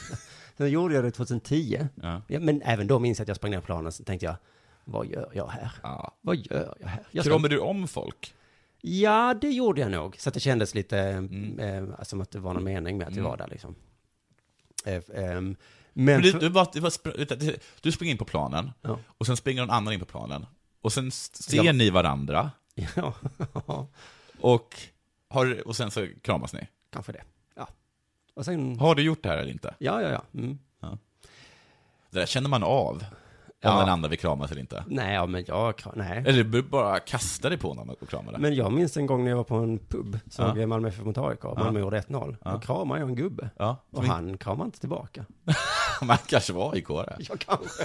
[0.56, 1.88] Sen gjorde jag det 2010.
[2.02, 2.22] Ja.
[2.28, 4.36] Ja, men även då minns jag att jag sprang ner på planen, så tänkte jag,
[4.84, 5.72] vad gör jag här?
[5.82, 6.16] ja.
[6.20, 7.02] Vad gör jag här?
[7.10, 7.32] Jag ska...
[7.32, 8.34] Kramade du om folk?
[8.80, 10.16] Ja, det gjorde jag nog.
[10.18, 10.98] Så att det kändes lite
[11.58, 13.30] eh, som att det var någon mening med att vi Mm.
[13.30, 13.74] var där liksom.
[14.84, 15.56] Eh, ehm,
[15.98, 16.90] men du, du, bara, du, bara,
[17.82, 18.98] du- springer in på planen, Ja.
[19.18, 20.46] och sen springer någon annan in på planen.
[20.80, 21.72] Och sen ser Ja.
[21.72, 22.50] ni varandra,
[22.96, 23.14] ja,
[24.40, 24.74] och,
[25.28, 26.68] har, och sen så kramas ni.
[26.92, 27.22] kanske det.
[27.56, 27.68] Ja.
[28.34, 29.74] Och sen, Har du gjort det här eller inte?
[29.78, 30.22] ja, ja, ja.
[30.34, 30.58] Mm.
[32.10, 33.02] Det där känner man av, om
[33.60, 33.78] Ja.
[33.80, 34.84] den andra vill kramas eller inte.
[34.86, 36.24] Nej, ja, men jag, nej.
[36.26, 38.40] Eller du bara kasta dig på någon och krama den.
[38.40, 40.66] Men jag minns en gång när jag var på en pub, såg Ja.
[40.66, 42.36] Malmö FF mot AIK, Malmö gjorde 1-0.
[42.44, 42.50] Ja.
[42.52, 43.50] Då kramade jag en gubbe.
[43.56, 45.24] ja, Och han kramade inte tillbaka.
[46.02, 47.16] Man kanske var AIK det.
[47.18, 47.84] Ja, kanske.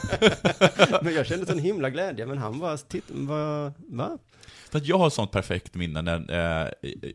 [1.01, 4.17] men jag kände sån himla glädje, men han var, titt, var va?
[4.71, 6.67] För att jag har sånt perfekt minne när, eh,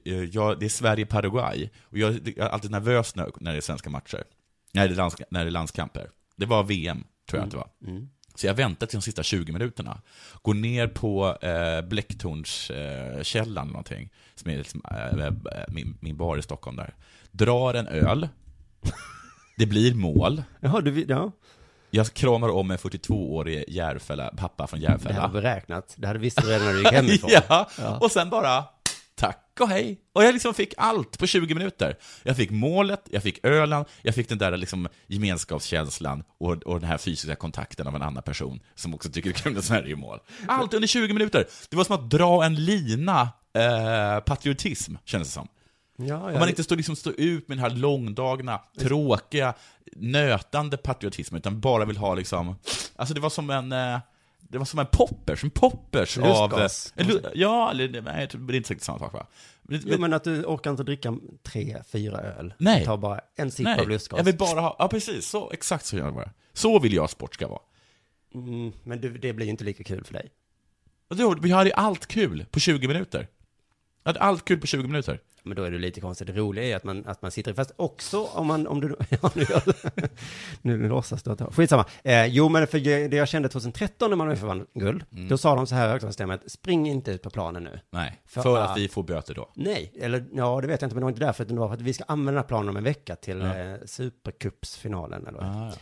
[0.04, 3.60] eh, jag, det är Sverige-Paraguay, och jag, jag är alltid nervös när, när det är
[3.60, 4.24] svenska matcher.
[4.72, 6.10] När det är, lands, när det är landskamper.
[6.36, 7.70] Det var VM, tror jag att det var.
[7.86, 8.08] Mm.
[8.34, 10.02] Så jag väntar till de sista 20 minuterna.
[10.42, 15.32] Går ner på eh, Blecktornskällan eh, någonting, som är liksom, eh,
[15.68, 16.94] min, min bar i Stockholm där.
[17.30, 18.28] Drar en öl.
[19.56, 20.42] Det blir mål.
[20.60, 21.32] Jaha, du, ja.
[21.90, 25.14] Jag kramar om en 42-årig Järfälla, pappa från Det Järfälla.
[25.14, 25.94] här var beräknat.
[25.96, 27.30] Det hade visste du redan när du gick hemifrån.
[27.48, 27.68] ja.
[27.78, 27.98] Ja.
[27.98, 28.64] och sen bara
[29.14, 30.00] tack och hej.
[30.14, 31.96] Och jag liksom fick allt på 20 minuter.
[32.22, 36.88] Jag fick målet, jag fick ölen, jag fick den där liksom gemenskapskänslan och, och den
[36.88, 39.88] här fysiska kontakten av en annan person som också tycker det är kul när Sverige
[39.90, 40.18] gör mål.
[40.48, 41.44] Allt under 20 minuter.
[41.70, 43.20] Det var som att dra en lina
[43.54, 45.48] eh, patriotism, kändes det som.
[45.96, 49.54] Ja, Om man inte står, liksom, står ut med den här långdragna, tråkiga,
[49.96, 52.56] nötande patriotismen, utan bara vill ha liksom...
[52.96, 53.72] Alltså det var som en...
[53.72, 53.98] eh,
[54.40, 56.50] Det var som en poppers, en poppers av...
[56.50, 56.92] Lustgas.
[56.96, 59.26] En lu- ja, eller det- nej, det är inte säkert samma sak va?
[59.62, 62.54] Men, Jo, men att du orkar inte dricka tre, fyra öl.
[62.58, 62.84] Nej.
[62.84, 64.18] Ta bara en sipp nej, av lustgas.
[64.18, 64.76] jag vill bara ha...
[64.78, 65.28] Ja, precis.
[65.28, 66.30] Så, exakt så gör jag bara.
[66.52, 67.60] Så vill jag sport ska vara.
[68.34, 70.30] Mm, men det, det blir ju inte lika kul för dig.
[71.08, 73.28] Då, vi hade allt kul på 20 minuter.
[74.02, 75.20] Jag hade allt kul på 20 minuter.
[75.46, 76.26] Men då är det lite konstigt.
[76.26, 78.96] Det roliga är att man, att man sitter i, fast också om man, om du,
[79.08, 79.62] ja nu gör.
[80.62, 81.84] Nu, låtsas du att det Skitsamma.
[82.04, 82.78] Eh, jo, men för
[83.08, 85.28] det jag kände 2013 när man vann guld, Mm.
[85.28, 87.80] då sa de så här i högstadiesystemet, spring inte ut på planen nu.
[87.90, 89.48] Nej, För- för, att vi får böter då.
[89.54, 91.68] Nej, eller ja, det vet jag inte, men det var inte därför, utan det var
[91.68, 93.54] för att vi ska använda planen om en vecka till Ja.
[93.58, 95.38] eh, Supercupsfinalen eller.
[95.40, 95.72] Ah, ja.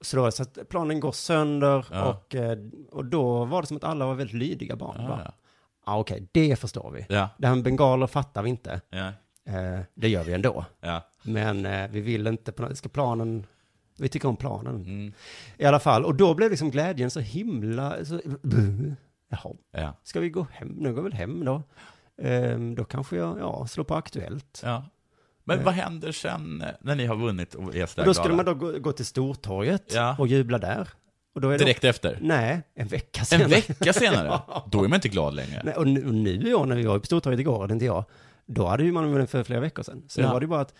[0.00, 2.04] Så då, så att planen går sönder Ja.
[2.04, 2.58] och, eh,
[2.90, 5.00] och då var det som att alla var väldigt lydiga barn.
[5.00, 5.32] Ah, Bara,
[5.86, 5.98] ja.
[5.98, 7.06] Okej, det förstår vi.
[7.08, 7.28] Ja.
[7.38, 8.80] Det här med bengaler fattar vi inte.
[8.90, 9.06] Ja.
[9.52, 10.64] Eh, det gör vi ändå.
[10.80, 11.02] Ja.
[11.22, 13.46] Men eh, vi vill inte på något, ska planen,
[13.98, 14.74] vi tycker om planen.
[14.76, 15.12] Mm.
[15.56, 18.20] I alla fall, och då blev liksom glädjen så himla, så,
[19.28, 19.94] jaha, Ja.
[20.02, 21.62] ska vi gå hem, nu går vi väl hem då.
[22.22, 24.60] Ehm, då kanske jag, ja, slår på Aktuellt.
[24.64, 24.84] Ja.
[25.44, 25.64] Men Eh.
[25.64, 28.54] vad händer sen eh, när ni har vunnit och är Och då skulle man då
[28.54, 30.16] gå, gå till Stortorget Ja.
[30.18, 30.88] och jubla där.
[31.34, 32.18] Och då är Direkt efter?
[32.20, 33.44] Nej, en vecka senare.
[33.44, 34.40] En vecka senare?
[34.70, 35.62] Då är man inte glad längre.
[35.64, 37.84] Nej, och nu, och nu år när vi var på Stortorget igår, och det inte
[37.84, 38.04] jag,
[38.46, 40.02] då hade ju man vunnit för flera veckor sedan.
[40.08, 40.26] Så Ja.
[40.26, 40.74] då var det ju bara att,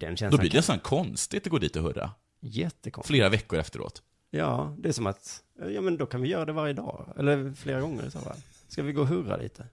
[0.00, 2.10] den känslan Då blir det nästan konstigt att gå dit och hurra.
[2.40, 3.06] jättekonstigt.
[3.16, 4.02] Flera veckor efteråt.
[4.30, 7.52] Ja, det är som att, ja men då kan vi göra det varje dag, eller
[7.56, 8.36] flera gånger i så fall.
[8.68, 9.66] Ska vi gå och hurra lite?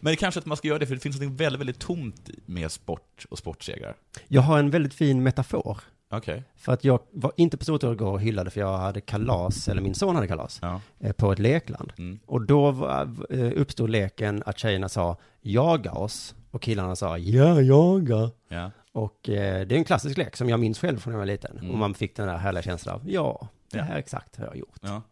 [0.00, 2.30] Men det kanske att man ska göra det, för det finns något väldigt, väldigt tomt
[2.46, 3.94] med sport och sportsegrar.
[4.28, 5.78] Jag har en väldigt fin metafor.
[6.10, 6.42] Okej.
[6.56, 9.94] För att jag var inte på Stortorget och hyllade för jag hade kalas, eller min
[9.94, 10.80] son hade kalas, Ja.
[11.00, 11.92] eh, på ett lekland.
[11.98, 12.18] Mm.
[12.26, 17.60] Och då var, eh, uppstod leken att tjejerna sa jaga oss och killarna sa ja,
[17.60, 18.30] jaga.
[18.48, 18.70] Ja.
[18.92, 21.26] Och eh, det är en klassisk lek som jag minns själv från när jag var
[21.32, 21.58] liten.
[21.58, 21.70] Mm.
[21.70, 23.84] Och man fick den där härliga känslan av ja, det Ja.
[23.84, 24.78] här exakt har jag gjort.
[24.80, 25.02] Ja.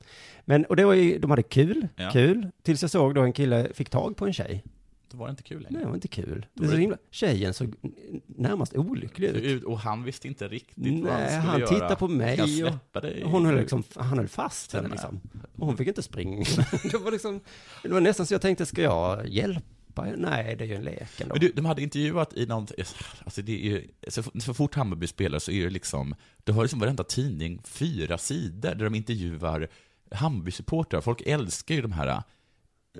[0.44, 3.68] Men, och det var ju, de hade kul, kul, tills jag såg då en kille
[3.74, 4.64] fick tag på en tjej.
[5.10, 5.72] Då var det inte kul längre.
[5.72, 6.46] Nej, det var inte kul.
[6.54, 7.74] Då Det var så himla, tjejen såg
[8.26, 9.64] närmast olycklig ut.
[9.64, 11.68] Och han visste inte riktigt vad han Nej, skulle han göra.
[11.68, 13.22] tittade på mig och dig?
[13.24, 15.20] hon höll liksom, han höll fast henne liksom.
[15.56, 16.44] Och hon fick inte springa.
[16.90, 17.40] det var liksom,
[17.82, 20.06] det var nästan så jag tänkte, ska jag hjälpa?
[20.16, 21.34] Nej, det är ju en lek ändå.
[21.34, 22.66] Men du, de hade intervjuat i någon,
[23.24, 26.14] alltså det är ju, så, så fort Hammarby spelar så är det liksom,
[26.44, 29.68] det har liksom varenda tidning fyra sidor där de intervjuar
[30.10, 31.00] Hammarby-supportrar.
[31.00, 32.22] Folk älskar ju de här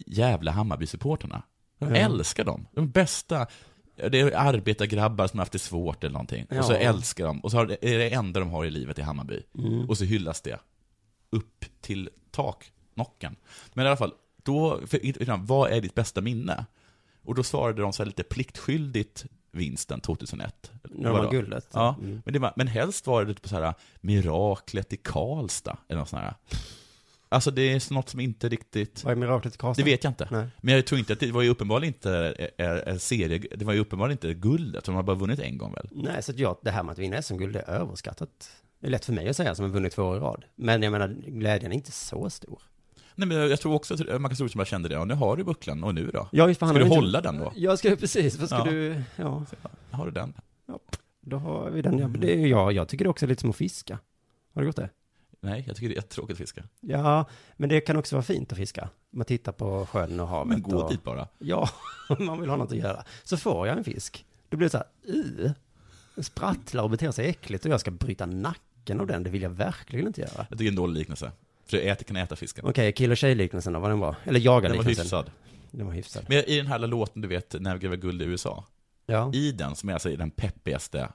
[0.07, 1.43] jävla Hammarby-supportrarna.
[1.79, 1.97] De Ja.
[1.97, 2.67] älskar dem.
[2.73, 3.47] De bästa,
[3.97, 6.47] det är arbetargrabbar som har haft det svårt eller någonting.
[6.59, 6.77] Och så Ja.
[6.79, 9.43] älskar de, och så är det enda de har i livet i Hammarby.
[9.59, 9.89] Mm.
[9.89, 10.59] Och så hyllas det.
[11.31, 13.37] Upp till tak, nocken.
[13.75, 14.13] Men i alla fall,
[14.43, 16.67] då, för, vad är ditt bästa minne?
[17.25, 20.71] Och då svarade de så lite pliktskyldigt vinsten 2001.
[20.91, 21.69] När de har guldet.
[21.73, 22.23] Ja, Mm.
[22.25, 26.09] men, det var, men helst var det på så här miraklet i Karlstad, eller något
[26.09, 26.35] sånt här.
[27.29, 29.05] Alltså det är något som inte riktigt...
[29.05, 29.85] Vad är miraklet i Karlstad?
[29.85, 30.29] Det vet jag inte.
[30.31, 30.47] Nej.
[30.61, 33.73] Men jag tror inte att det var ju uppenbarligen inte eh, en serie, det var
[33.73, 35.89] ju uppenbarligen inte guldet, de har bara vunnit en gång väl?
[35.93, 38.51] Nej, så att jag, det här med att vinna SM-guld är överskattat.
[38.81, 40.45] Det är lätt för mig att säga som har vunnit två år i rad.
[40.57, 42.63] Men jag menar, glädjen är inte så stor.
[43.15, 45.85] Nej men jag tror också att Marcus Rosenberg kände det, ja nu har du bucklan,
[45.85, 46.29] och nu då?
[46.33, 47.53] Ja, just för Ska du inte- hålla den då?
[47.57, 48.65] Jag ska precis, vad ska Ja.
[48.65, 49.45] du, ja.
[49.91, 50.33] Har du den?
[50.67, 50.79] ja.
[51.21, 51.99] Då har vi den.
[51.99, 53.99] Ja, det är, ja, jag tycker det också är lite som att fiska.
[54.55, 54.91] Har du gjort det?
[55.47, 56.65] Nej, jag tycker det är jättetråkigt att fiska.
[56.81, 57.25] Ja,
[57.57, 58.89] men det kan också vara fint att fiska.
[59.11, 60.49] Man tittar på sjön och havet.
[60.49, 61.29] Men gå och, dit bara.
[61.39, 61.71] Ja,
[62.09, 63.05] om man vill ha något att göra.
[63.25, 64.25] Så får jag en fisk.
[64.49, 65.53] Då blir det så här, uh,
[66.23, 69.23] sprattlar och beter sig äckligt och jag ska bryta nacken av den.
[69.23, 70.31] Det vill jag verkligen inte göra.
[70.37, 71.33] Jag tycker det är en dålig liknelse.
[71.67, 72.65] För du äter, kan äta fisken.
[72.67, 74.17] Okej, kill och tjej-liknelsen då, vad den var?
[74.25, 75.31] Eller Den var hyfsad.
[75.71, 76.25] Den var hyfsad.
[76.29, 78.65] Men i den här låten, du vet, När vi var guld i USA.
[79.07, 79.31] Ja.
[79.35, 81.09] I den, som är alltså den peppigaste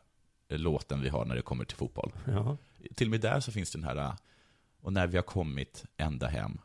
[0.57, 2.11] låten vi har när det kommer till fotboll.
[2.27, 2.57] Ja.
[2.95, 4.13] Till och med där så finns den här, äh,
[4.81, 6.57] och när vi har kommit ända hem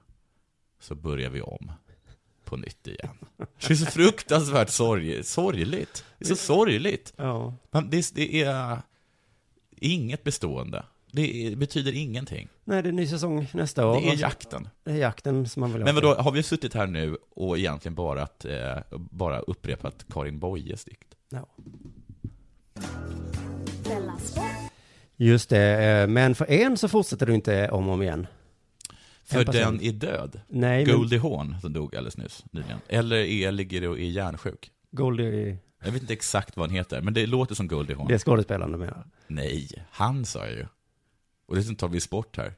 [0.80, 1.72] så börjar vi om
[2.44, 3.18] på nytt igen.
[3.36, 6.04] Det är så fruktansvärt sorg, sorgligt.
[6.18, 7.12] Det är så sorgligt.
[7.16, 7.54] Ja.
[7.70, 8.82] Men det, det är
[9.70, 10.84] inget bestående.
[11.12, 12.48] Det är, betyder ingenting.
[12.64, 14.00] Nej, det är ny säsong nästa år.
[14.00, 14.68] Det är jakten.
[14.84, 15.84] Det är jakten som man vill ha.
[15.84, 20.38] Men vadå, har vi suttit här nu och egentligen bara, att, eh, bara upprepat Karin
[20.38, 21.14] Boyes dikt?
[21.28, 21.46] Ja.
[25.16, 28.26] Just det, eh, men för en så fortsätter du inte om och om igen.
[29.24, 30.40] För den är död.
[30.48, 32.78] Nej, men- Goldie Hawn som dog alldeles nyss, nyligen.
[32.88, 34.70] Eller är, ligger och är hjärnsjuk.
[34.90, 38.08] Goldie, Jag vet inte exakt vad han heter, men det låter som Goldie Hawn.
[38.08, 39.04] det är skådespelaren du menar.
[39.26, 40.66] Nej, han sa jag ju.
[41.48, 42.52] Och dessutom tar vi sport här.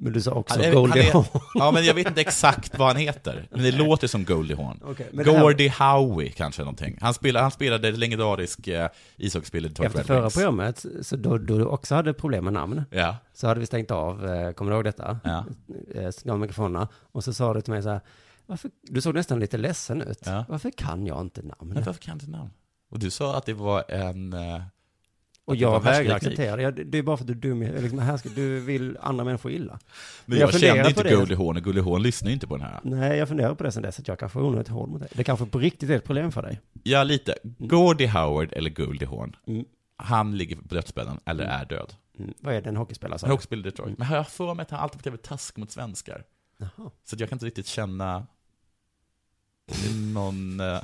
[0.00, 1.24] Men du sa också Han Goldie han är- Hawn.
[1.54, 3.48] Ja, men jag vet inte exakt vad han heter.
[3.50, 4.80] Men det låter som Goldie Hawn.
[5.12, 6.98] Men det här- Gordie Howe kanske någonting.
[7.00, 11.64] Han spelade, han spelade legendarisk eh, ishockeyspelare i Efter förra programmet, så då, då du
[11.64, 13.16] också hade problem med namn, Ja.
[13.34, 15.20] så hade vi stängt av, eh, kommer du ihåg detta?
[15.24, 15.44] Ja.
[15.94, 16.88] Eh, Stängt av mikrofonerna.
[17.12, 18.00] Och så sa du till mig så här,
[18.46, 20.20] varför, du såg nästan lite ledsen ut.
[20.26, 20.44] Ja.
[20.48, 21.54] Varför kan jag inte namn?
[21.60, 22.50] Men varför kan jag inte namn?
[22.90, 24.32] Och du sa att det var en...
[24.32, 24.60] eh,
[25.48, 26.84] Och jag vägrar acceptera det.
[26.84, 26.98] Det.
[26.98, 29.78] Är bara för att du är dum, liksom, här ska, du vill andra människor illa.
[30.26, 31.14] Men jag, funderar kände inte.
[31.14, 32.80] Goldie Hawn, och Goldie Hawn lyssnar inte på den här.
[32.82, 35.08] Nej, jag funderar på det sen dess, att jag kanske är onödigt hård mot dig.
[35.12, 36.60] Det kanske på riktigt är ett problem för dig.
[36.82, 37.34] Ja, lite.
[37.58, 39.36] Gordie Howard eller Goldie Hawn.
[39.46, 39.64] Mm.
[39.96, 41.94] Han ligger på dödsbädden, eller är död.
[42.18, 42.34] Mm.
[42.40, 43.32] Vad är det en hockeyspelare?
[43.32, 43.98] också spelat i Detroit.
[43.98, 46.24] Men jag har för mig att han alltid varit task mot svenskar.
[46.58, 46.90] Jaha.
[47.04, 48.26] Så jag kan inte riktigt känna
[50.12, 50.80] någon, eh,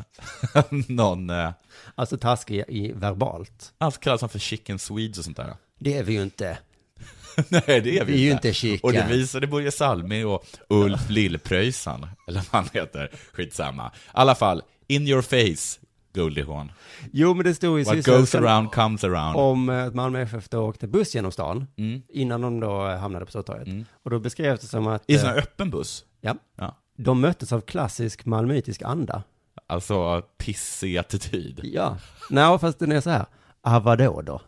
[0.88, 1.51] någon, eh,
[1.94, 3.75] Alltså taskig i verbalt.
[3.79, 5.55] allt kallas han för chicken swedes och sånt där.
[5.79, 6.59] Det är vi ju inte.
[7.49, 8.81] Nej, det är vi, Vi är ju inte chicken.
[8.83, 13.87] Och det visade Börje Salmi och Ulf Lillpröjsan, eller vad han heter, skitsamma.
[13.94, 15.81] I alla fall, in your face,
[16.14, 16.73] Goldie Hawn.
[17.12, 19.37] Jo, men det stod i What goes around comes around.
[19.37, 22.03] om eh, att Malmö FF då åkte buss genom stan, Mm.
[22.09, 23.66] innan de då hamnade på Stortorget.
[23.66, 23.85] Mm.
[24.03, 26.05] Och då beskrevs det som att I en sån här öppen buss.
[26.20, 26.77] ja, Ja.
[26.97, 29.23] De möttes av klassisk malmöitisk anda.
[29.67, 31.61] Alltså pissig attityd.
[31.63, 31.99] Ja,
[32.31, 33.27] nej, fast den är så här,
[33.63, 34.41] ah vadå då?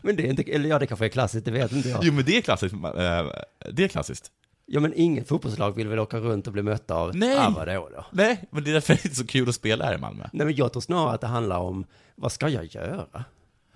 [0.00, 2.00] men det är inte, eller ja, det kanske är klassiskt, det vet inte jag.
[2.04, 2.74] Jo men det är klassiskt.
[2.74, 2.80] eh,
[3.72, 4.30] Det är klassiskt.
[4.66, 7.36] Ja, men ingen fotbollslag vill väl åka runt och bli mötta av, Nej.
[7.38, 8.06] ah vadå då?
[8.12, 10.26] Nej, men det är därför det är inte så kul att spela här i Malmö.
[10.32, 13.24] Nej, men jag tror snarare att det handlar om, vad ska jag göra?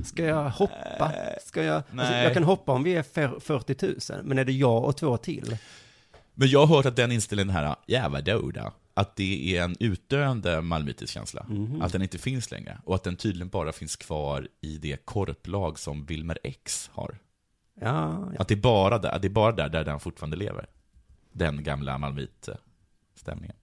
[0.05, 1.13] Ska jag hoppa?
[1.47, 4.53] Ska jag, alltså, jag kan hoppa om vi är fer- 40 000, men är det
[4.53, 5.57] jag och två till?
[6.39, 10.61] Men jag har hört att den inställningen här, jävla då, att det är en utdöende
[10.63, 11.47] malmöitisk känsla.
[11.49, 11.83] Mhm.
[11.83, 12.79] Att den inte finns längre.
[12.85, 17.19] Och att den tydligen bara finns kvar i det korplag som Wilmer X har.
[17.81, 18.41] Ja, ja.
[18.41, 20.67] Att det är bara där, det är bara där, där den fortfarande lever.
[21.33, 23.57] Den gamla Malmöit-stämningen.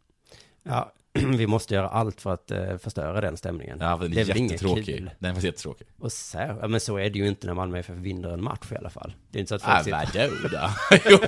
[0.63, 0.93] ja,
[1.37, 3.77] vi måste göra allt för att eh, förstöra den stämningen.
[3.81, 4.85] Ja, den Det är är jättetråkig.
[4.85, 5.09] kul.
[5.19, 5.87] Den var jättetråkig.
[5.99, 8.71] Och så, ja, men så är det ju inte när Malmö FF vinner en match
[8.71, 9.13] i alla fall.
[9.31, 10.29] Det är inte så att folk Ah, sitter...
[10.43, 10.69] vadå då?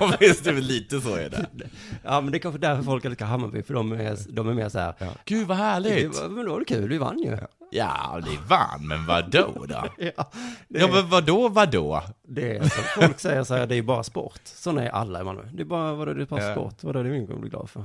[0.10, 1.46] jo, visst, det är väl lite så är det.
[2.04, 4.68] Ja, men det är kanske därför folk älskar Hammarby, för de är, de är mer
[4.68, 4.94] så här,
[5.24, 6.20] Gud vad det härligt!
[6.20, 7.38] var, men då var det kul, vi vann ju.
[7.70, 9.84] Ja, ni vann, men vadå då?
[10.16, 10.30] Ja,
[10.68, 12.02] det, Ja, men vadå, vadå?
[12.28, 14.40] det är som folk säger så här, det är bara sport.
[14.44, 15.42] Sådana är alla i Malmö.
[15.52, 16.52] Det är bara, vadå, det är bara Ja.
[16.54, 16.74] sport.
[16.80, 17.82] Vadå, det är ingen bli glad för.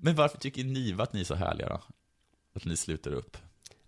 [0.00, 1.80] Men varför tycker ni att ni är så härliga då?
[2.54, 3.36] Att ni sluter upp?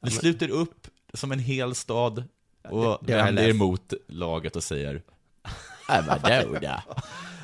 [0.01, 2.25] Ni sluter upp som en hel stad
[2.63, 5.03] och det jag vänder er mot laget och säger?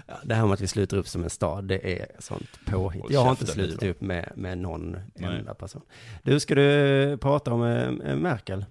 [0.08, 3.04] Ja, det här med att vi sluter upp som en stad, det är sånt påhitt.
[3.10, 5.38] Jag har inte slutit upp med, med någon Nej.
[5.38, 5.82] enda person.
[6.22, 8.64] Du, ska du prata om eh, Merkel?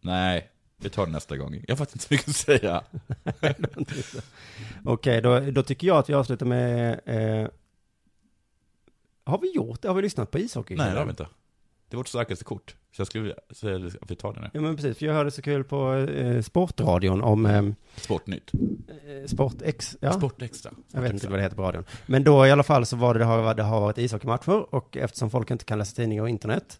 [0.00, 1.64] Nej, vi tar det nästa gång.
[1.68, 2.82] Jag har faktiskt inte så mycket att säga.
[4.84, 7.00] Okej, då, då tycker jag att vi avslutar med...
[7.04, 7.48] Eh,
[9.26, 9.88] har vi gjort det?
[9.88, 10.76] Har vi lyssnat på ishockey?
[10.76, 11.26] Nej, det har vi inte.
[11.88, 12.76] Det är vårt starkaste kort.
[12.92, 14.50] Så jag skulle säga att vi tar det nu.
[14.52, 14.98] Ja, men precis.
[14.98, 17.62] För jag hörde så kul på eh, Sportradion om eh,
[17.96, 18.52] Sportnytt.
[18.54, 19.96] eh, Sportex.
[20.00, 20.12] Ja.
[20.12, 20.70] Sportextra.
[20.92, 21.84] Jag vet inte vad det heter på radion.
[22.06, 24.96] Men då i alla fall så var det, det har, det har varit ishockeymatcher och
[24.96, 26.78] eftersom folk inte kan läsa tidningar och internet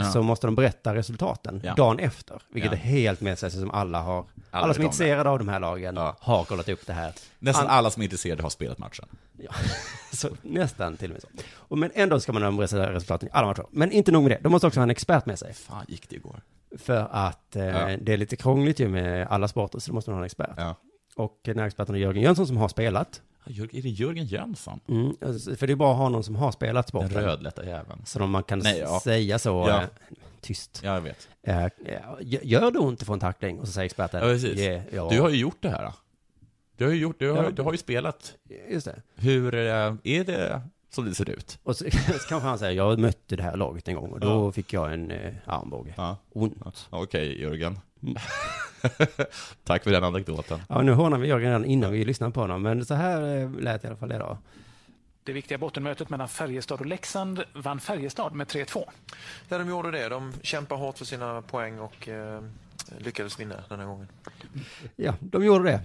[0.00, 0.10] Ja.
[0.10, 1.74] så måste de berätta resultaten Ja.
[1.74, 2.42] dagen efter.
[2.48, 5.48] Vilket är helt med sig som alla har, alla, vet som är intresserade av de
[5.48, 7.12] här lagen har kollat upp det här.
[7.38, 9.04] Nästan An- alla som är intresserade har spelat matchen.
[9.36, 9.50] Ja,
[10.12, 11.28] så, nästan till och med så.
[11.56, 13.64] Och, men ändå ska man ha resultaten i alla matcher.
[13.70, 15.54] Men inte nog med det, de måste också ha en expert med sig.
[15.54, 16.40] Fan gick det igår?
[16.78, 17.62] För att eh,
[18.00, 20.76] det är lite krångligt ju med alla sporter, så då måste man ha en expert.
[21.16, 23.20] Och den här experten är Jörgen Jönsson som har spelat.
[23.46, 24.80] Är det Jörgen Jönsson?
[24.88, 27.22] Mm, alltså, för det är bara att ha någon som har spelat Den sporten.
[27.24, 28.02] rödlätta jäveln.
[28.06, 29.00] Så om man kan Nej, ja.
[29.04, 29.82] säga så, Ja.
[29.82, 29.88] eh,
[30.40, 30.80] tyst.
[30.84, 31.28] Ja, jag vet.
[31.42, 31.66] Eh,
[32.42, 33.60] gör det ont att få en tackling?
[33.60, 34.58] Och så säger experten, Ja, precis.
[34.58, 35.08] "Yeah.
[35.10, 35.92] Du har ju gjort det här.
[36.76, 38.34] Du har ju, gjort, du har, du har ju spelat.
[38.70, 39.02] Just det.
[39.14, 41.58] Hur eh, är det som det ser ut?
[41.62, 44.28] Och så, så kanske han säger, jag mötte det här laget en gång och då
[44.28, 44.52] Ja.
[44.52, 45.94] fick jag en eh, armbåge.
[45.96, 46.16] Ja.
[46.32, 46.86] Ont.
[46.90, 47.78] Okej, Jörgen.
[49.64, 50.60] Tack för den anekdoten.
[50.68, 53.50] Ja, nu hånar vi Jörgen redan innan vi lyssnar på honom, men så här eh,
[53.50, 54.38] lät i alla fall det då.
[55.24, 58.84] Det viktiga bottenmötet mellan Färjestad och Leksand vann Färjestad med 3-2.
[59.48, 60.08] Ja, de gjorde det.
[60.08, 62.42] De kämpar hårt för sina poäng och eh,
[62.98, 64.08] lyckades vinna den här gången.
[64.96, 65.80] Ja, de gjorde det.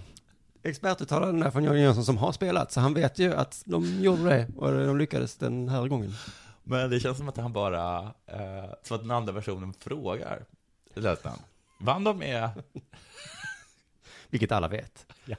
[0.64, 4.24] Expertuttalanden där från Jörgen Jönsson som har spelat, så han vet ju att de gjorde
[4.24, 6.14] det och de lyckades den här gången.
[6.64, 10.46] Men det känns som att han bara, eh, som att den andra versionen frågar.
[10.94, 11.40] Det lät han.
[11.86, 12.50] Vann de med...
[14.30, 15.06] Vilket alla vet.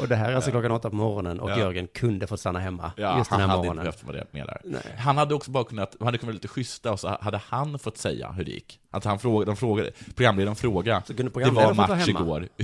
[0.00, 1.58] Och det här är alltså klockan åtta på morgonen och Ja.
[1.58, 3.84] Jörgen kunde fått stanna hemma Ja, just den han här hade inte morgonen.
[3.84, 4.60] behövt vara det med där.
[4.64, 4.96] Nej.
[4.98, 7.78] Han hade också bara kunnat, han hade kunnat vara lite schyssta och så hade han
[7.78, 8.80] fått säga hur det gick.
[8.90, 12.20] Att han frågade, de frågade, programledaren frågade, Så kunde det var match hemma.
[12.20, 12.48] igår.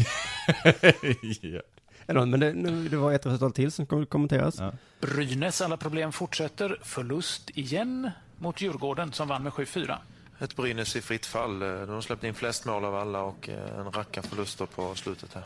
[1.43, 1.61] ja.
[2.07, 4.61] Eller, men det, nu, det var ett resultat till som kommer kommenteras.
[5.01, 6.79] Brynäs alla problem fortsätter.
[6.83, 9.97] Förlust igen mot Djurgården som vann med 7-4.
[10.45, 11.63] Ett Brynäs i fritt fall.
[11.63, 14.95] Eh, De har släppt in flest mål av alla och eh, en racka förluster på
[14.95, 15.45] slutet här.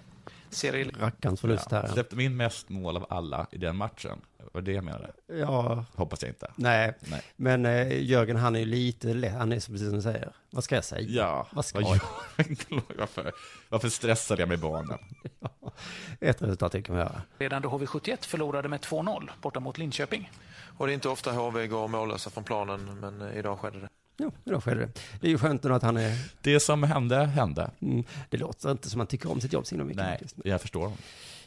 [0.50, 0.90] Serie...
[1.00, 1.82] Rackarns förlust här.
[1.86, 1.92] ja.
[1.92, 4.20] Släppte de in mest mål av alla i den matchen?
[4.52, 5.10] Var det jag menade?
[5.26, 5.84] Ja.
[5.94, 6.50] Hoppas jag inte.
[6.56, 7.22] Nej, Nej.
[7.36, 10.32] men eh, Jörgen han är ju lite lätt, han är så precis som du säger.
[10.50, 11.08] Vad ska jag säga?
[11.08, 12.00] Ja, Vad ska jag?
[12.98, 13.32] varför,
[13.68, 14.98] varför stressade jag med barnen?
[16.20, 17.22] Ett resultat kan vi göra.
[17.38, 20.30] Redan då HV71 förlorade med 2-0 borta mot Linköping.
[20.78, 23.88] Och det är inte ofta HV går mållösa från planen, men eh, idag skedde det.
[24.20, 24.90] Ja, då skedde det.
[25.20, 26.12] Det är ju skönt att han är...
[26.42, 27.70] Det som hände, hände.
[27.80, 30.02] Mm, det låter inte som han tycker om sitt jobb så himla mycket.
[30.36, 30.92] Nej, jag förstår.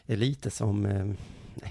[0.06, 0.86] Det är lite som...
[0.86, 1.16] Eh, nej,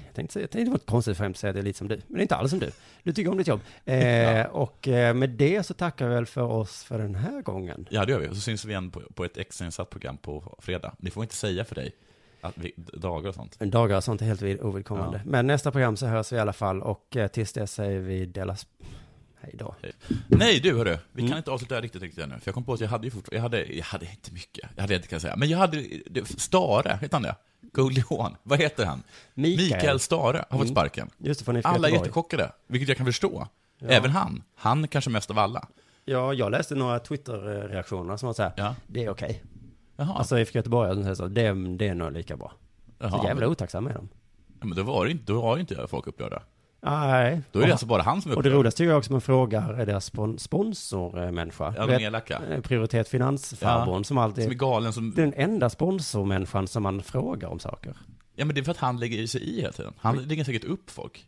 [0.07, 1.97] jag tänkte jag tänkte vara konstigt för att säga att det är lite som du.
[2.07, 2.71] Men det är inte alls som du.
[3.03, 3.61] Du tycker om ditt jobb.
[3.85, 7.87] Eh, Och eh, med det så tackar vi väl för oss för den här gången.
[7.91, 8.29] Ja, det gör vi.
[8.29, 10.93] Och så syns vi igen på, på ett extrainsatt program på fredag.
[10.99, 11.93] Ni får inte säga för dig
[12.41, 13.59] att vi, dagar och sånt.
[13.61, 15.21] Dagar och sånt är helt vid- ovidkommande.
[15.25, 15.31] Ja.
[15.31, 16.83] Men nästa program så hörs vi i alla fall.
[16.83, 18.67] Och eh, tills dess säger vi delas...
[19.41, 19.75] Hej då.
[20.29, 21.39] Nej du hörru, vi kan Mm.
[21.39, 22.35] inte avsluta det här riktigt riktigt ännu.
[22.35, 24.71] För jag kom på att jag hade ju fortfarande, jag hade, jag hade inte mycket.
[24.75, 25.37] Jag hade inte kan jag säga.
[25.37, 25.85] Men jag hade,
[26.25, 27.37] Stare, heter han det?
[27.73, 29.03] Gullion, vad heter han?
[29.35, 30.01] Mikael.
[30.01, 30.69] Stare har fått Mm.
[30.69, 31.11] sparken.
[31.19, 33.49] Just det, Alla är jättechockade, vilket jag kan förstå.
[33.79, 33.89] Ja.
[33.89, 34.43] Även han.
[34.55, 35.69] Han kanske mest av alla.
[36.05, 38.75] Ja, jag läste några Twitter-reaktioner som var så här, Ja.
[38.87, 39.43] det är okej.
[39.97, 40.15] Jaha.
[40.19, 42.53] Alltså IFK Göteborg, säger så, det, det är nog lika bra.
[42.99, 44.09] Jaha, så jävla men- otacksam är de.
[44.61, 46.43] Ja, men då var det inte, då har ju inte folk upprörda.
[46.83, 47.41] Nej.
[47.53, 49.21] Då är det alltså bara han som är Och det roligaste tycker jag också man
[49.21, 51.75] frågar är deras spon sponsormänniska.
[51.77, 52.41] Ja, de elaka.
[52.51, 54.45] eh, Prioritet Finansfarbrorn Ja, som alltid...
[54.45, 57.97] som är galen som- Den enda sponsormänniskan som man frågar om saker.
[58.35, 59.93] Ja men det är för att han lägger sig i hela tiden.
[59.99, 61.27] Han lägger säkert upp folk.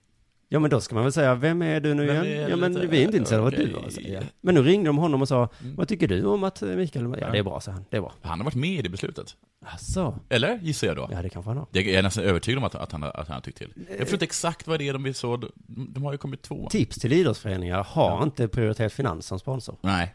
[0.53, 2.51] Ja men då ska man väl säga, vem är du nu Vem igen?
[2.51, 4.23] Ja men lite- vi är inte intresserade av vad du har att säga.
[4.41, 5.77] Men nu ringde de honom och sa, Mm.
[5.77, 7.15] vad tycker du om att eh, Mikael...
[7.21, 7.85] Ja det är bra, sa han.
[7.91, 8.13] Det är bra.
[8.23, 9.37] Han har varit med i det beslutet.
[9.67, 10.19] Asså?
[10.29, 11.09] Eller, gissar jag då.
[11.13, 11.67] Ja det kanske han har.
[11.73, 13.73] Jag är nästan övertygad om att, att, han, att han har tyckt till.
[13.89, 15.51] Jag förstår inte exakt vad det är de vill så, de,
[15.95, 16.69] de har ju kommit två.
[16.71, 18.23] Tips till idrottsföreningar, har Ja.
[18.23, 19.77] inte Prioritet Finans som sponsor.
[19.81, 20.15] Nej.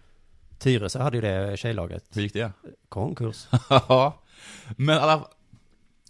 [0.60, 2.04] Tyresö hade ju det tjejlaget.
[2.14, 2.52] Hur gick det?
[2.90, 3.48] Konkurs.
[3.70, 4.24] Ja,
[4.78, 5.28] men alla,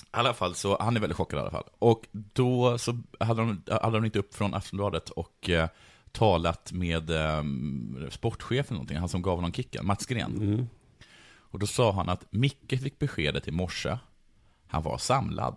[0.08, 1.70] i alla fall så, han är väldigt chockad i alla fall.
[1.80, 5.70] Och då så hade de, hade de ringt upp från Aftonbladet och eh,
[6.12, 7.44] talat med eh,
[8.10, 10.38] sportchefen någonting, han som gav honom kicken, Mats Gren.
[10.38, 10.68] Mm.
[11.50, 13.98] Och då sa han att Micke fick beskedet i morse,
[14.68, 15.56] han var samlad.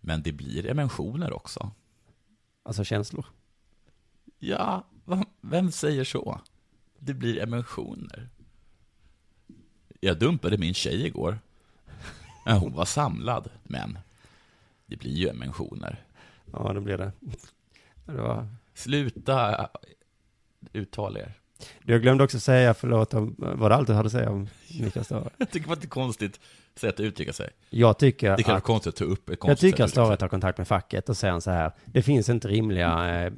[0.00, 1.70] Men det blir emensioner också.
[2.62, 3.26] Alltså känslor.
[4.38, 4.86] Ja,
[5.40, 6.40] vem säger så?
[6.98, 8.28] Det blir emensioner.
[10.00, 11.38] Jag dumpade min tjej igår.
[12.46, 13.98] Ja, hon var samlad, men
[14.86, 16.04] det blir ju emensioner.
[16.52, 17.12] Ja det blir det.
[18.04, 18.48] Det var...
[18.74, 19.68] Sluta
[20.72, 21.32] uttala er.
[21.84, 24.48] Jag glömde också säga, förlåt, vad det allt du hade att säga om
[24.80, 25.30] Mikael Stare.
[25.36, 26.40] Jag tycker det var ett konstigt
[26.76, 27.50] sätt att uttrycka sig.
[27.70, 30.16] Jag tycker Det kan vara att- konstigt att ta upp ett Jag tycker att Stare
[30.16, 33.32] tar kontakt med facket och säger så här, det finns inte rimliga eh,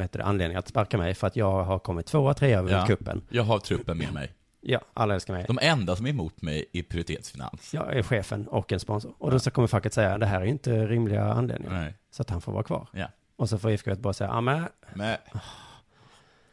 [0.00, 2.86] heter det, anledningar att sparka mig för att jag har kommit tvåa, trea över Ja,
[2.86, 3.22] kuppen.
[3.30, 4.32] Jag har truppen med mig.
[4.66, 5.44] Ja, alla älskar mig.
[5.48, 7.74] De enda som är emot mig är prioritetsfinans.
[7.74, 9.14] Jag är chefen och en sponsor.
[9.18, 11.74] Och då så kommer facket säga, det här är inte rimliga anledningar.
[11.82, 11.94] Nej.
[12.10, 12.88] Så att han får vara kvar.
[12.92, 13.06] Ja.
[13.36, 15.16] Och så får IFK Göteborg säga, ja men, Men,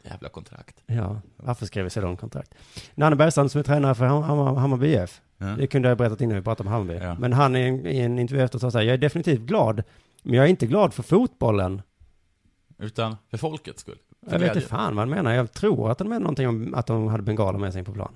[0.02, 0.82] jävla kontrakt.
[0.86, 2.54] ja, varför skrev vi så långt kontrakt?
[2.94, 5.20] Nanne Bergstrand som är tränare för Ham- Ham- Hammarby IF.
[5.38, 5.46] Ja.
[5.46, 6.94] Det kunde jag ha berättat innan vi pratade om Hammarby.
[7.04, 7.14] Ja.
[7.14, 9.82] Men han i en, i en intervju efteråt sa så här, jag är definitivt glad,
[10.22, 11.82] men jag är inte glad för fotbollen.
[12.78, 13.98] Utan för folkets skull.
[14.30, 15.32] Jag vet inte fan vad han menar.
[15.32, 18.14] Jag tror att han menar någonting om att de hade bengaler med sig på plan.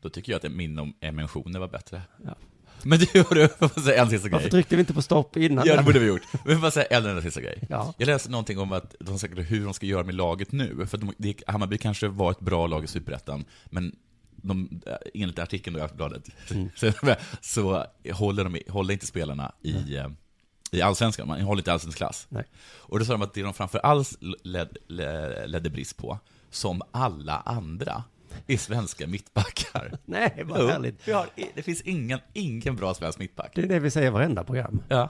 [0.00, 2.02] Då tycker jag att min om emensioner var bättre.
[2.24, 2.34] Ja.
[2.82, 4.50] Men du, hörru, får jag säga en sista Varför grej?
[4.50, 5.66] tryckte vi inte på stopp innan?
[5.66, 6.22] Ja, det borde vi gjort.
[6.32, 7.66] Men jag får bara säga en enda sista grej.
[7.70, 7.94] Ja.
[7.98, 10.86] Jag läste någonting om att de ska, hur de ska göra med laget nu.
[10.86, 13.96] För att de, Hammarby kanske var ett bra lag i Superettan, men
[14.36, 14.80] de,
[15.14, 16.68] enligt artikeln då i Aftonbladet, Mm.
[16.76, 16.92] så,
[17.40, 20.08] så håller, de, håller inte spelarna i, eh,
[20.76, 22.26] i allsvenskan, man håller inte allsvensk klass.
[22.28, 22.44] Nej.
[22.78, 26.18] Och då sa de att det de framför allt led, led, ledde brist på,
[26.50, 28.04] som alla andra,
[28.46, 29.92] är svenska mittbackar.
[30.04, 31.08] Nej, vad Jo, härligt.
[31.08, 33.52] Vi har, det finns ingen, ingen bra svensk mittback.
[33.54, 34.82] Det är det vi säger i varenda program.
[34.88, 35.08] Ja.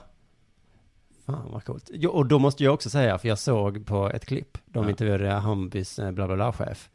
[1.25, 1.89] Fan vad coolt.
[1.93, 4.89] Jo, och då måste jag också säga, för jag såg på ett klipp, de Ja.
[4.89, 6.89] intervjuade Hammarbys eh, bla bla bla chef,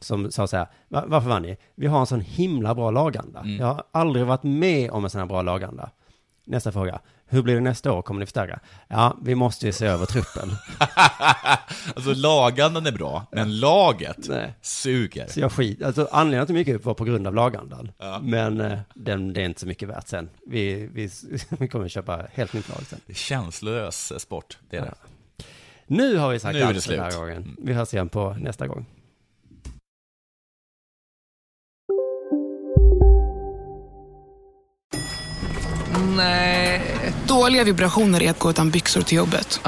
[0.00, 1.56] som sa så här, "Va- varför vann ni?
[1.74, 3.40] Vi har en sån himla bra laganda.
[3.40, 3.56] Mm.
[3.56, 5.90] Jag har aldrig varit med om en sån här bra laganda.
[6.44, 8.02] Nästa fråga, hur blir det nästa år?
[8.02, 8.60] Kommer ni förstärka?
[8.88, 10.50] Ja, vi måste ju se över truppen.
[11.96, 14.54] Alltså lagandan är bra, men laget Nej.
[14.60, 15.26] suger.
[15.26, 17.92] Så jag skit, alltså anledningen till upp var på grund av lagandan.
[17.98, 18.20] Ja.
[18.22, 20.30] Men eh, den, det är inte så mycket värt sen.
[20.46, 21.10] Vi, vi,
[21.48, 23.00] vi kommer köpa helt nytt lag sen.
[23.14, 24.94] Känslolös sport, det är det.
[25.86, 27.56] Nu har vi sagt Nu är det allt den här gången.
[27.58, 28.86] Vi hörs igen på nästa gång.
[36.16, 36.57] Nej.
[37.48, 39.60] Dåliga vibrationer är att gå utan byxor till jobbet.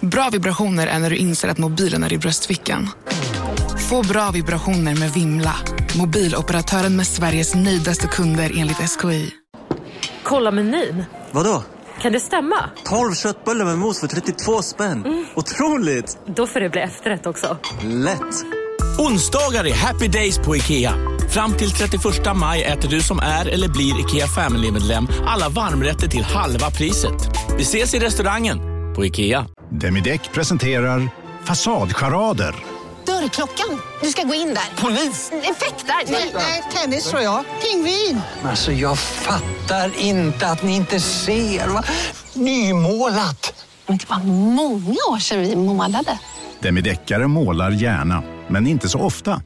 [0.00, 2.88] Bra vibrationer är när du inser att mobilen är i bröstfickan.
[3.90, 5.54] Få bra vibrationer med Vimla.
[5.98, 9.30] Mobiloperatören med Sveriges nöjdaste kunder enligt SKI.
[10.22, 11.04] Kolla menyn.
[11.30, 11.62] Vadå?
[12.02, 12.70] Kan det stämma?
[12.84, 15.26] 12 köttbullar med mos för 32 spänn.
[15.34, 16.18] Otroligt!
[16.26, 17.58] Då får det bli efterrätt också.
[17.82, 18.44] Lätt!
[18.98, 21.15] Onsdagar är happy days på IKEA.
[21.28, 22.02] Fram till 31
[22.36, 27.30] maj äter du som är eller blir IKEA Family-medlem alla varmrätter till halva priset.
[27.56, 28.58] Vi ses i restaurangen
[28.94, 29.46] på IKEA.
[29.70, 31.08] Demideck presenterar
[31.44, 32.54] Fasadcharader.
[33.06, 33.80] Dörrklockan.
[34.02, 34.82] Du ska gå in där.
[34.82, 35.30] Polis?
[35.32, 36.12] Effektar?
[36.34, 37.44] Nej, tennis tror jag.
[37.62, 38.20] Pingvin.
[38.42, 41.68] Alltså jag fattar inte att ni inte ser.
[41.68, 41.84] Va?
[42.34, 43.64] Nymålat!
[43.86, 44.18] Men det var
[44.54, 46.18] många år sedan vi målade.
[46.60, 49.42] Demideckare målar gärna, men inte så ofta.